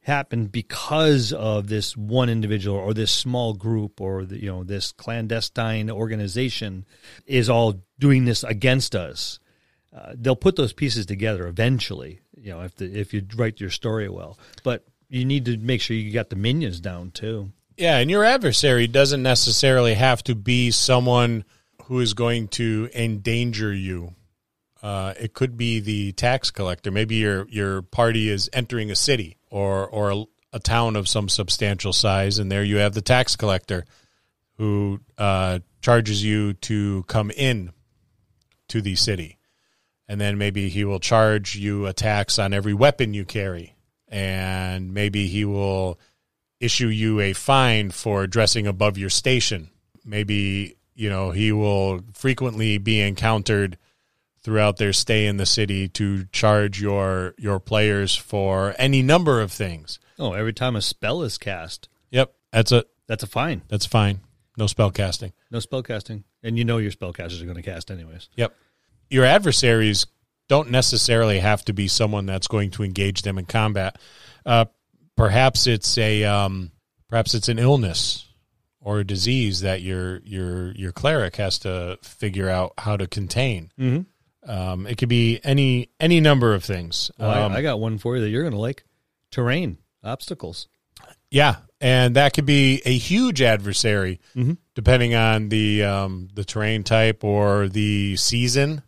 [0.08, 4.94] happened because of this one individual or this small group or the, you know this
[4.94, 6.86] clandestine organization
[7.26, 9.40] is all doing this against us.
[9.94, 12.22] Uh, they'll put those pieces together eventually.
[12.38, 15.82] You know, if the, if you write your story well, but you need to make
[15.82, 17.52] sure you got the minions down too.
[17.78, 21.46] Yeah, and your adversary doesn't necessarily have to be someone
[21.88, 24.14] who is going to endanger you.
[24.82, 26.92] Uh, it could be the tax collector.
[26.92, 30.24] Maybe your your party is entering a city or or a,
[30.54, 33.86] a town of some substantial size, and there you have the tax collector
[34.58, 37.72] who uh, charges you to come in
[38.68, 39.38] to the city,
[40.08, 43.76] and then maybe he will charge you a tax on every weapon you carry,
[44.08, 46.00] and maybe he will
[46.60, 49.70] issue you a fine for dressing above your station.
[50.04, 53.78] Maybe, you know, he will frequently be encountered
[54.42, 59.52] throughout their stay in the city to charge your your players for any number of
[59.52, 60.00] things.
[60.20, 63.62] Oh, every time a spell is cast, Yep, that's a that's a fine.
[63.68, 64.22] that's fine.
[64.58, 65.34] No spell casting.
[65.52, 68.28] No spell casting, and you know your spellcasters are going to cast anyways.
[68.36, 68.56] Yep.
[69.10, 70.08] Your adversaries
[70.50, 74.00] don't necessarily have to be someone that's going to engage them in combat.
[74.46, 74.66] Uh,
[75.16, 76.72] perhaps it's a um,
[77.08, 78.27] perhaps it's an illness
[78.88, 83.70] or a disease that your your your cleric has to figure out how to contain.
[83.78, 84.50] Mm-hmm.
[84.50, 87.12] Um, it could be any any number of things.
[87.20, 88.86] Well, I- Um, I, got one for you that you're going to like:
[89.30, 90.70] terrain, obstacles.
[91.30, 94.58] Yeah, and that could be a huge adversary, Mhm.
[94.74, 98.84] depending on the um, the terrain type or the season.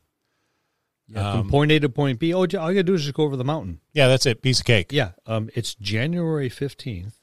[1.09, 2.33] Yeah, Um, from point A to point B.
[2.33, 3.81] Oh, all you got to do is just go over the mountain.
[3.93, 4.41] Yeah, that's it.
[4.41, 4.93] Piece of cake.
[4.93, 7.18] Yeah, um, it's January fifteenth.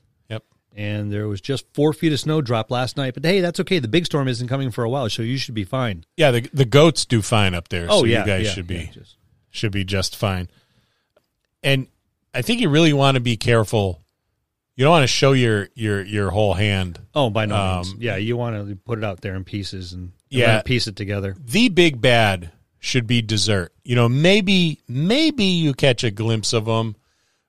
[0.78, 3.78] And there was just four feet of snow drop last night, but hey, that's okay.
[3.78, 6.04] The big storm isn't coming for a while, so you should be fine.
[6.18, 7.86] Yeah, the the goats do fine up there.
[7.88, 9.16] Oh so yeah, you guys yeah, should be yeah, just-
[9.50, 10.48] should be just fine.
[11.62, 11.86] And
[12.34, 14.02] I think you really want to be careful.
[14.76, 17.00] You don't want to show your your your whole hand.
[17.14, 17.94] oh, by no Um, means.
[17.98, 20.60] Yeah, you want to put it out there in pieces and, and Yeah.
[20.62, 21.34] piece it together.
[21.42, 23.72] The big bad should be dessert.
[23.82, 26.96] You know, maybe maybe you catch a glimpse of him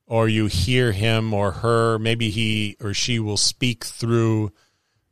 [0.07, 4.51] or you hear him or her, maybe he or she will speak through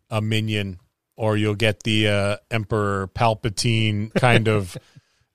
[0.10, 0.80] a minion
[1.18, 4.78] or you'll get the uh, Emperor Palpatine kind of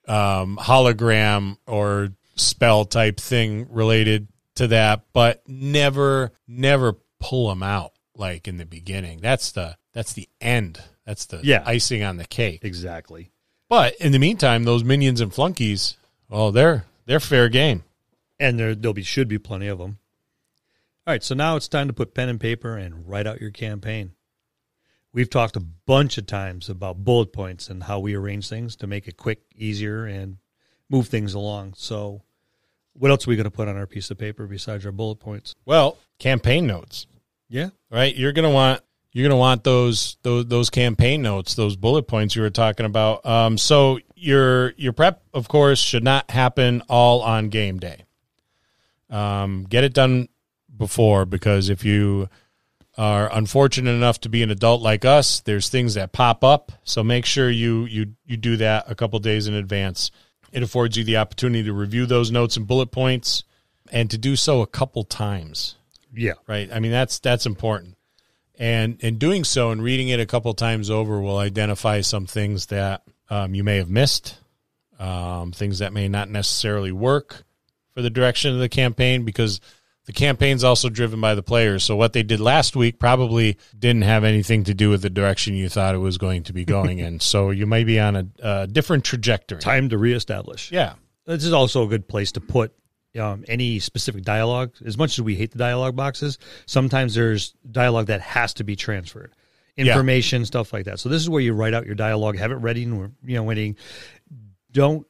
[0.09, 7.93] um, hologram or spell type thing related to that, but never, never pull them out
[8.17, 9.21] like in the beginning.
[9.21, 10.81] That's the that's the end.
[11.05, 11.63] That's the Yeah.
[11.67, 12.61] icing on the cake.
[12.63, 13.31] Exactly.
[13.69, 15.97] But in the meantime, those minions and flunkies,
[16.29, 17.83] well, they're they're fair game.
[18.41, 19.99] And there there'll be should be plenty of them.
[21.07, 23.51] All right, so now it's time to put pen and paper and write out your
[23.51, 24.13] campaign.
[25.13, 28.87] We've talked a bunch of times about bullet points and how we arrange things to
[28.87, 30.39] make it quick, easier, and
[30.89, 31.75] move things along.
[31.77, 32.23] So,
[32.93, 35.17] what else are we going to put on our piece of paper besides our bullet
[35.17, 35.55] points?
[35.65, 37.07] Well, campaign notes,
[37.49, 38.15] Yeah, right?
[38.15, 38.83] You're gonna want
[39.13, 43.27] you're gonna want those those those campaign notes, those bullet points you were talking about.
[43.27, 48.05] Um, so your your prep, of course, should not happen all on game day.
[49.11, 50.29] Um, get it done
[50.77, 52.29] before because if you
[52.97, 56.73] are unfortunate enough to be an adult like us, there's things that pop up.
[56.85, 60.11] So make sure you you you do that a couple days in advance.
[60.53, 63.45] It affords you the opportunity to review those notes and bullet points
[63.93, 65.77] and to do so a couple times.
[66.13, 66.35] Yeah.
[66.47, 66.71] Right?
[66.73, 67.97] I mean that's that's important.
[68.59, 72.67] And in doing so and reading it a couple times over will identify some things
[72.67, 74.37] that um, you may have missed,
[74.99, 77.45] um, things that may not necessarily work
[77.95, 79.61] for the direction of the campaign because
[80.07, 81.85] the campaign's also driven by the players.
[81.85, 85.55] So what they did last week probably didn't have anything to do with the direction
[85.55, 87.21] you thought it was going to be going in.
[87.21, 89.61] So you might be on a, a different trajectory.
[89.61, 90.73] Time to reestablish.
[90.73, 90.95] Yeah.
[91.27, 92.75] This is also a good place to put
[93.19, 94.73] um, any specific dialogue.
[94.85, 98.77] As much as we hate the dialogue boxes, sometimes there's dialogue that has to be
[98.77, 99.33] transferred,
[99.77, 101.01] information, stuff like that.
[101.01, 103.43] So this is where you write out your dialogue, have it ready, and you know,
[103.43, 103.77] waiting.
[104.73, 105.07] Don't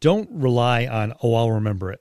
[0.00, 2.00] don't rely on oh I'll remember it.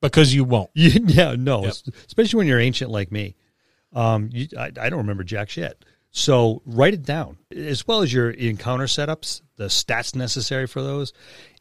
[0.00, 0.70] Because you won't.
[0.74, 1.74] yeah, no, Yep.
[2.06, 3.36] especially when you're ancient like me.
[3.92, 5.84] Um, you, I, I don't remember jack shit.
[6.12, 11.12] So write it down, as well as your encounter setups, the stats necessary for those,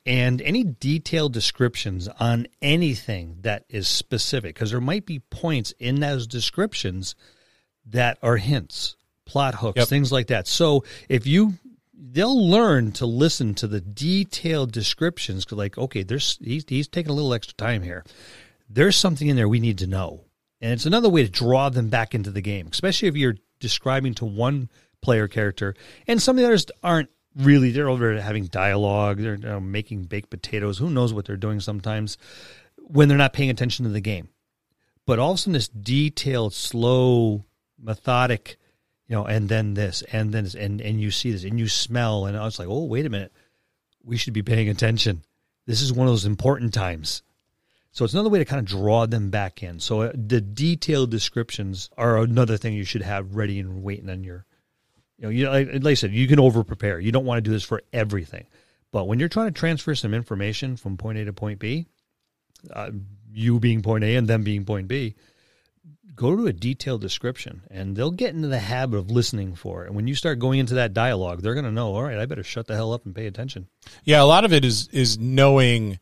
[0.06, 6.00] and any detailed descriptions on anything that is specific, because there might be points in
[6.00, 7.16] those descriptions
[7.86, 9.88] that are hints, plot hooks, Yep.
[9.88, 10.48] things like that.
[10.48, 11.54] So if you
[12.02, 17.12] they'll learn to listen to the detailed descriptions 'cause like okay there's he's, he's taking
[17.12, 18.06] a little extra time here.
[18.70, 20.26] There's something in there we need to know.
[20.62, 24.14] And it's another way to draw them back into the game especially if you're describing
[24.16, 24.70] to one
[25.02, 25.76] player character.
[26.08, 30.04] And some of the others aren't really they're over having dialogue they're you know, making
[30.04, 30.78] baked potatoes.
[30.78, 32.18] Who knows what they're doing sometimes
[32.78, 34.30] when they're not paying attention to the game.
[35.06, 37.46] But all of a sudden this detailed slow
[37.82, 38.58] methodic
[39.10, 41.68] you know and then this and then this and and you see this and you
[41.68, 43.34] smell and i was like oh wait a minute.
[44.02, 45.24] We should be paying attention.
[45.66, 47.22] This is one of those important times.
[47.92, 49.80] So it's another way to kind of draw them back in.
[49.80, 54.24] So uh, the detailed descriptions are another thing you should have ready and waiting on
[54.24, 54.46] your
[55.18, 57.00] you know, you like, like I said, you can over prepare.
[57.00, 58.46] You don't want to do this for everything,
[58.92, 61.88] but when you're trying to transfer some information from point A to point B,
[62.72, 62.92] uh,
[63.32, 65.16] you being point A and them being point B,
[66.20, 69.88] go to a detailed description, and they'll get into the habit of listening for it.
[69.88, 71.96] And when you start going into that dialogue, they're going to know.
[71.96, 73.70] All right, I better shut the hell up and pay attention.
[74.04, 75.98] Yeah, a lot of it is is knowing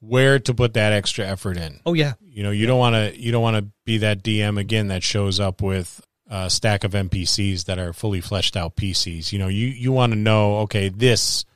[0.00, 1.80] where to put that extra effort in.
[1.86, 4.60] Oh yeah, You know, you don't want to you don't want to be that DM
[4.60, 9.32] again that shows up with a stack of NPCs that are fully fleshed out PCs.
[9.32, 11.46] You know, you you want to know, okay, this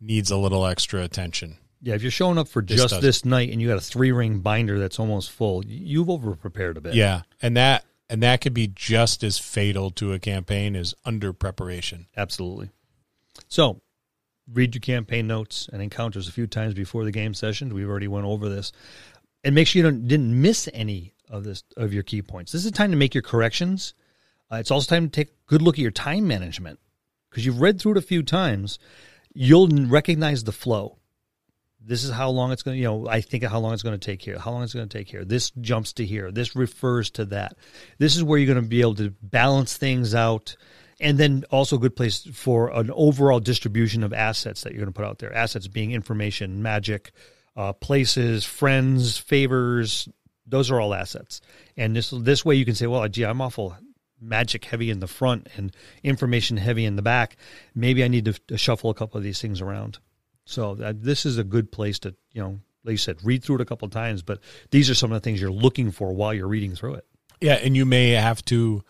[0.00, 1.58] needs a little extra attention.
[1.80, 1.94] Yeah.
[1.94, 3.02] If you're showing up for This just does.
[3.02, 6.76] this night and you got a three ring binder that's almost full, you've over prepared
[6.76, 6.94] a bit.
[6.94, 11.32] Yeah, and that and that could be just as fatal to a campaign as under
[11.32, 12.06] preparation.
[12.16, 12.70] Absolutely.
[13.48, 13.80] So,
[14.52, 17.72] read your campaign notes and encounters a few times before the game session.
[17.72, 18.72] We've already went over this,
[19.44, 22.52] and make sure you don't didn't miss any of this of your key points.
[22.52, 23.94] This is time to make your corrections.
[24.52, 26.80] Uh, it's also time to take a good look at your time management
[27.30, 28.78] because you've read through it a few times.
[29.32, 30.98] You'll recognize the flow.
[31.82, 33.98] This is how long it's going to, you know, I think how long it's going
[33.98, 35.24] to take here, how long it's going to take here.
[35.24, 36.30] This jumps to here.
[36.30, 37.56] This refers to that.
[37.98, 40.56] This is where you're going to be able to balance things out.
[41.00, 44.92] And then also a good place for an overall distribution of assets that you're going
[44.92, 45.34] to put out there.
[45.34, 47.12] Assets being information, magic,
[47.56, 50.08] uh, places, friends, favors.
[50.46, 51.40] Those are all assets.
[51.78, 53.74] And this this way you can say, well, gee, I'm awful
[54.20, 57.36] magic heavy in the front and information heavy in the back.
[57.74, 59.98] Maybe I need to shuffle a couple of these things around.
[60.50, 63.56] So that, this is a good place to, you know, like you said, read through
[63.56, 64.22] it a couple of times.
[64.22, 64.40] But
[64.70, 67.06] these are some of the things you're looking for while you're reading through it.
[67.40, 68.82] Yeah, and you may have to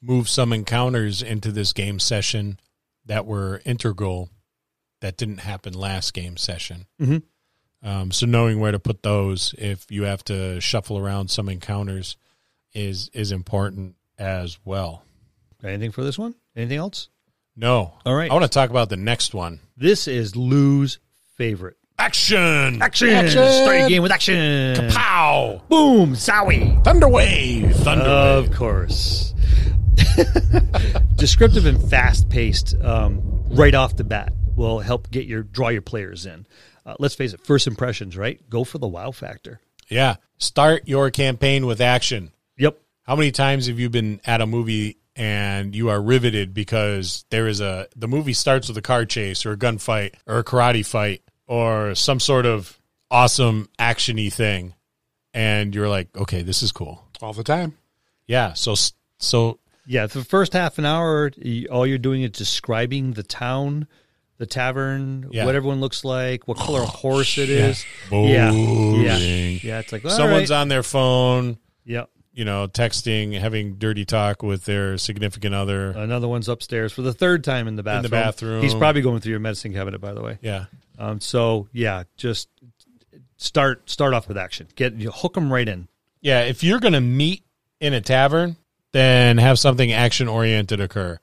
[0.00, 2.60] move some encounters into this game session
[3.06, 4.30] that were integral
[5.00, 6.86] that didn't happen last game session.
[7.00, 7.22] Mhm.
[7.82, 12.16] Um, so knowing where to put those if you have to shuffle around some encounters
[12.74, 15.04] is is important as well.
[15.64, 16.34] Anything for this one?
[16.56, 17.08] Anything else?
[17.56, 17.94] No.
[18.04, 18.30] All right.
[18.30, 19.60] I want to talk about the next one.
[19.76, 20.98] This is Lou's
[21.38, 21.76] favorite.
[22.00, 22.82] Action.
[22.82, 23.08] Action!
[23.08, 23.50] Action!
[23.50, 24.88] Start your game with action.
[24.90, 25.62] Pow.
[25.68, 26.12] Boom!
[26.12, 26.80] Zowie!
[26.84, 27.72] Thunderwave.
[27.72, 28.38] Thunderwave.
[28.46, 29.34] Of course.
[31.16, 33.20] Descriptive and fast paced um,
[33.50, 36.46] right off the bat will help get your draw your players in.
[36.86, 38.40] Uh, let's face it, first impressions, right?
[38.48, 39.60] Go for the wow factor.
[39.88, 40.16] yeah.
[40.40, 42.30] Start your campaign with action.
[42.58, 42.78] Yep.
[43.02, 47.48] How many times have you been at a movie and you are riveted because there
[47.48, 50.86] is a the movie starts with a car chase or a gunfight or a karate
[50.86, 52.78] fight or some sort of
[53.10, 54.74] awesome actiony thing
[55.34, 57.76] and you're like, "Okay, this is cool." all the time.
[58.28, 58.76] Yeah, so
[59.18, 61.32] so Yeah, for the first half an hour,
[61.70, 63.88] all you're doing is describing the town,
[64.36, 65.46] the tavern, Yeah.
[65.46, 67.84] what everyone looks like, what color oh, horse it is.
[68.10, 68.28] boring.
[68.30, 69.78] Yeah, yeah, yeah.
[69.80, 70.58] It's like all Someone's right.
[70.58, 75.90] on their phone, yeah, you know, texting, having dirty talk with their significant other.
[75.90, 78.02] Another one's upstairs for the third time in the bathroom.
[78.02, 78.62] The bathroom.
[78.62, 80.38] He's probably going through your medicine cabinet, by the way.
[80.42, 80.66] yeah.
[80.98, 82.48] Um, so yeah, just
[83.36, 84.68] start start off with action.
[84.74, 85.88] Get you hook them right in.
[86.20, 87.44] Yeah, if you're going to meet
[87.80, 88.56] in a tavern,
[88.92, 91.18] then have something action oriented occur.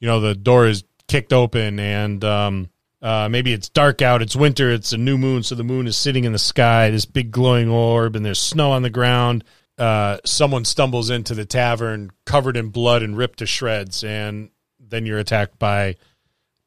[0.00, 2.70] You know, the door is kicked open and um,
[3.02, 5.96] uh, maybe it's dark out, it's winter, it's a new moon, so the moon is
[5.96, 9.44] sitting in the sky, this big glowing orb, and there's snow on the ground.
[9.78, 15.06] Uh, someone stumbles into the tavern covered in blood and ripped to shreds, and then
[15.06, 15.96] you're attacked by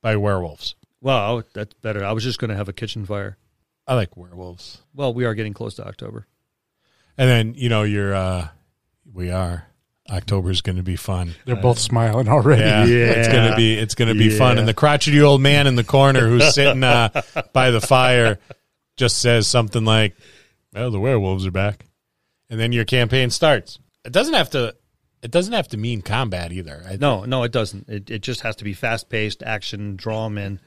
[0.01, 0.75] by werewolves.
[1.03, 2.03] Well, that's better.
[2.03, 3.37] I was just going to have a kitchen fire.
[3.85, 4.81] I like werewolves.
[4.95, 6.25] Well, we are getting close to October.
[7.17, 8.47] And then, you know, you're uh
[9.13, 9.67] we are.
[10.09, 11.35] October's going to be fun.
[11.45, 12.61] They're both smiling already.
[12.61, 14.57] Yeah, it's gonna be it's gonna be fun.
[14.57, 17.21] And the crotchety old man in the corner who's sitting uh,
[17.53, 18.39] by the fire
[18.97, 20.15] just says something like,
[20.73, 21.85] "Well, the werewolves are back,"
[22.49, 23.79] and then your campaign starts.
[24.05, 24.75] It doesn't have to.
[25.21, 26.83] It doesn't have to mean combat either.
[26.85, 27.87] I, No, no, it doesn't.
[27.87, 30.59] It, it just has to be fast paced action, draw 'em in.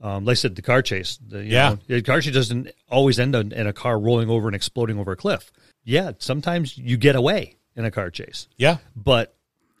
[0.00, 1.18] Um, like I said, the car chase.
[1.26, 1.70] The, you Yeah.
[1.70, 4.98] know, the car chase doesn't always end in, in a car rolling over and exploding
[4.98, 5.50] over a cliff.
[5.84, 8.48] Yeah, sometimes you get away in a car chase.
[8.56, 9.34] Yeah, But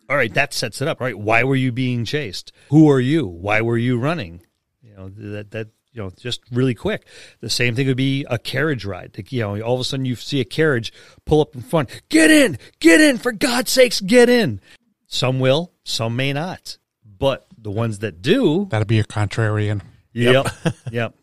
[0.08, 1.00] all right, that sets it up.
[1.00, 1.18] Right?
[1.18, 2.52] Why were you being chased?
[2.70, 3.26] Who are you?
[3.26, 4.42] Why were you running?
[4.82, 7.06] You know that that you know just really quick.
[7.40, 9.12] The same thing would be a carriage ride.
[9.16, 10.92] Like, you know, all of a sudden you see a carriage
[11.24, 12.02] pull up in front.
[12.10, 13.16] Get in, get in!
[13.18, 14.60] For God's sakes, get in.
[15.06, 16.76] Some will, some may not.
[17.18, 19.80] But the ones that do, That'd be a contrarian.
[20.14, 20.46] Yep,
[20.90, 21.14] yep,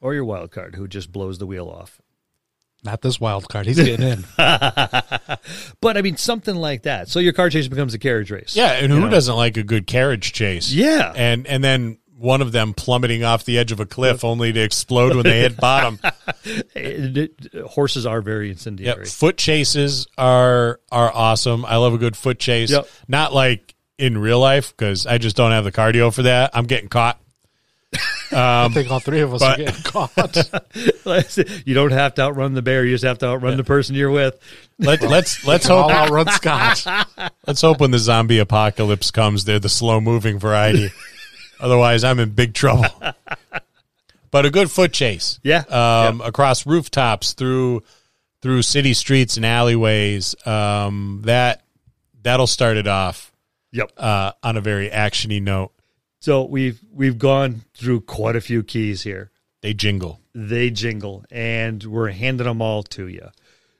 [0.00, 2.00] or your wild card who just blows the wheel off.
[2.84, 3.66] Not this wild card.
[3.66, 4.24] He's getting in.
[5.80, 7.08] But I mean, something like that.
[7.08, 8.54] So your car chase becomes a carriage race.
[8.56, 8.72] yeah.
[8.72, 9.08] And who know.
[9.08, 10.72] doesn't like a good carriage chase?
[10.72, 11.12] Yeah.
[11.14, 14.60] and and then one of them plummeting off the edge of a cliff only to
[14.60, 15.98] explode when they hit bottom.
[16.44, 18.98] It- it- horses are very incendiary.
[19.00, 19.06] Yep.
[19.08, 21.64] Foot chases are are awesome.
[21.64, 22.70] I love a good foot chase.
[22.70, 22.88] Yep.
[23.08, 26.50] Not like in real life because I just don't have the cardio for that.
[26.54, 27.20] I'm getting caught.
[28.34, 31.66] I think all three of us but- are getting caught.
[31.66, 32.84] you don't have to outrun the bear.
[32.84, 34.38] You just have to outrun the person you're with.
[34.78, 36.86] Let, let's let's All hope outrun Scott.
[37.46, 40.90] let's hope when the zombie apocalypse comes, they're the slow moving variety.
[41.60, 42.86] Otherwise, I'm in big trouble.
[44.30, 45.58] But a good foot chase, Yeah.
[45.68, 47.82] um, across rooftops through
[48.40, 50.34] through city streets and alleyways.
[50.46, 51.62] Um, that
[52.22, 53.30] that'll start it off
[53.72, 53.92] Yep.
[53.98, 55.72] uh, on a very actiony note.
[56.22, 59.32] So we've we've gone through quite a few keys here.
[59.60, 60.20] They jingle.
[60.32, 63.26] They jingle, and we're handing them all to you.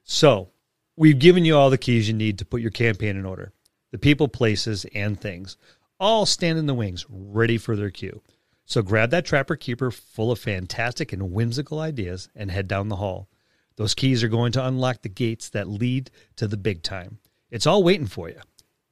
[0.03, 0.51] So
[0.97, 3.53] we've given you all the keys you need to put your campaign in order.
[3.93, 5.57] The people, places, and things
[6.01, 8.23] all stand in the wings, ready for their cue.
[8.65, 12.97] So grab that trapper keeper full of fantastic and whimsical ideas and head down the
[12.97, 13.29] hall.
[13.77, 17.19] Those keys are going to unlock the gates that lead to the big time.
[17.53, 18.41] It's all waiting for you.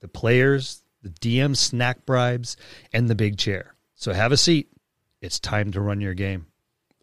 [0.03, 2.57] The players, the DM snack bribes,
[2.92, 3.74] and the big chair.
[3.94, 4.68] So have a seat.
[5.20, 6.46] It's time to run your game.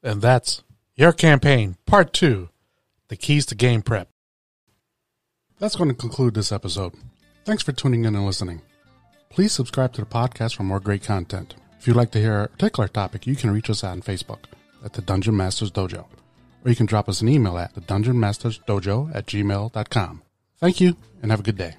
[0.03, 0.63] and that's
[0.95, 2.49] your campaign, part two
[3.09, 4.09] the keys to game prep.
[5.59, 6.93] That's going to conclude this episode.
[7.45, 8.61] Thanks for tuning in and listening.
[9.29, 11.55] Please subscribe to the podcast for more great content.
[11.79, 14.39] If you'd like to hear a particular topic, you can reach us on Facebook
[14.83, 16.05] at the Dungeon Masters Dojo,
[16.65, 20.21] or you can drop us an email at the Dungeon Masters Dojo at gmail.com.
[20.59, 21.75] Thank you and have a good day.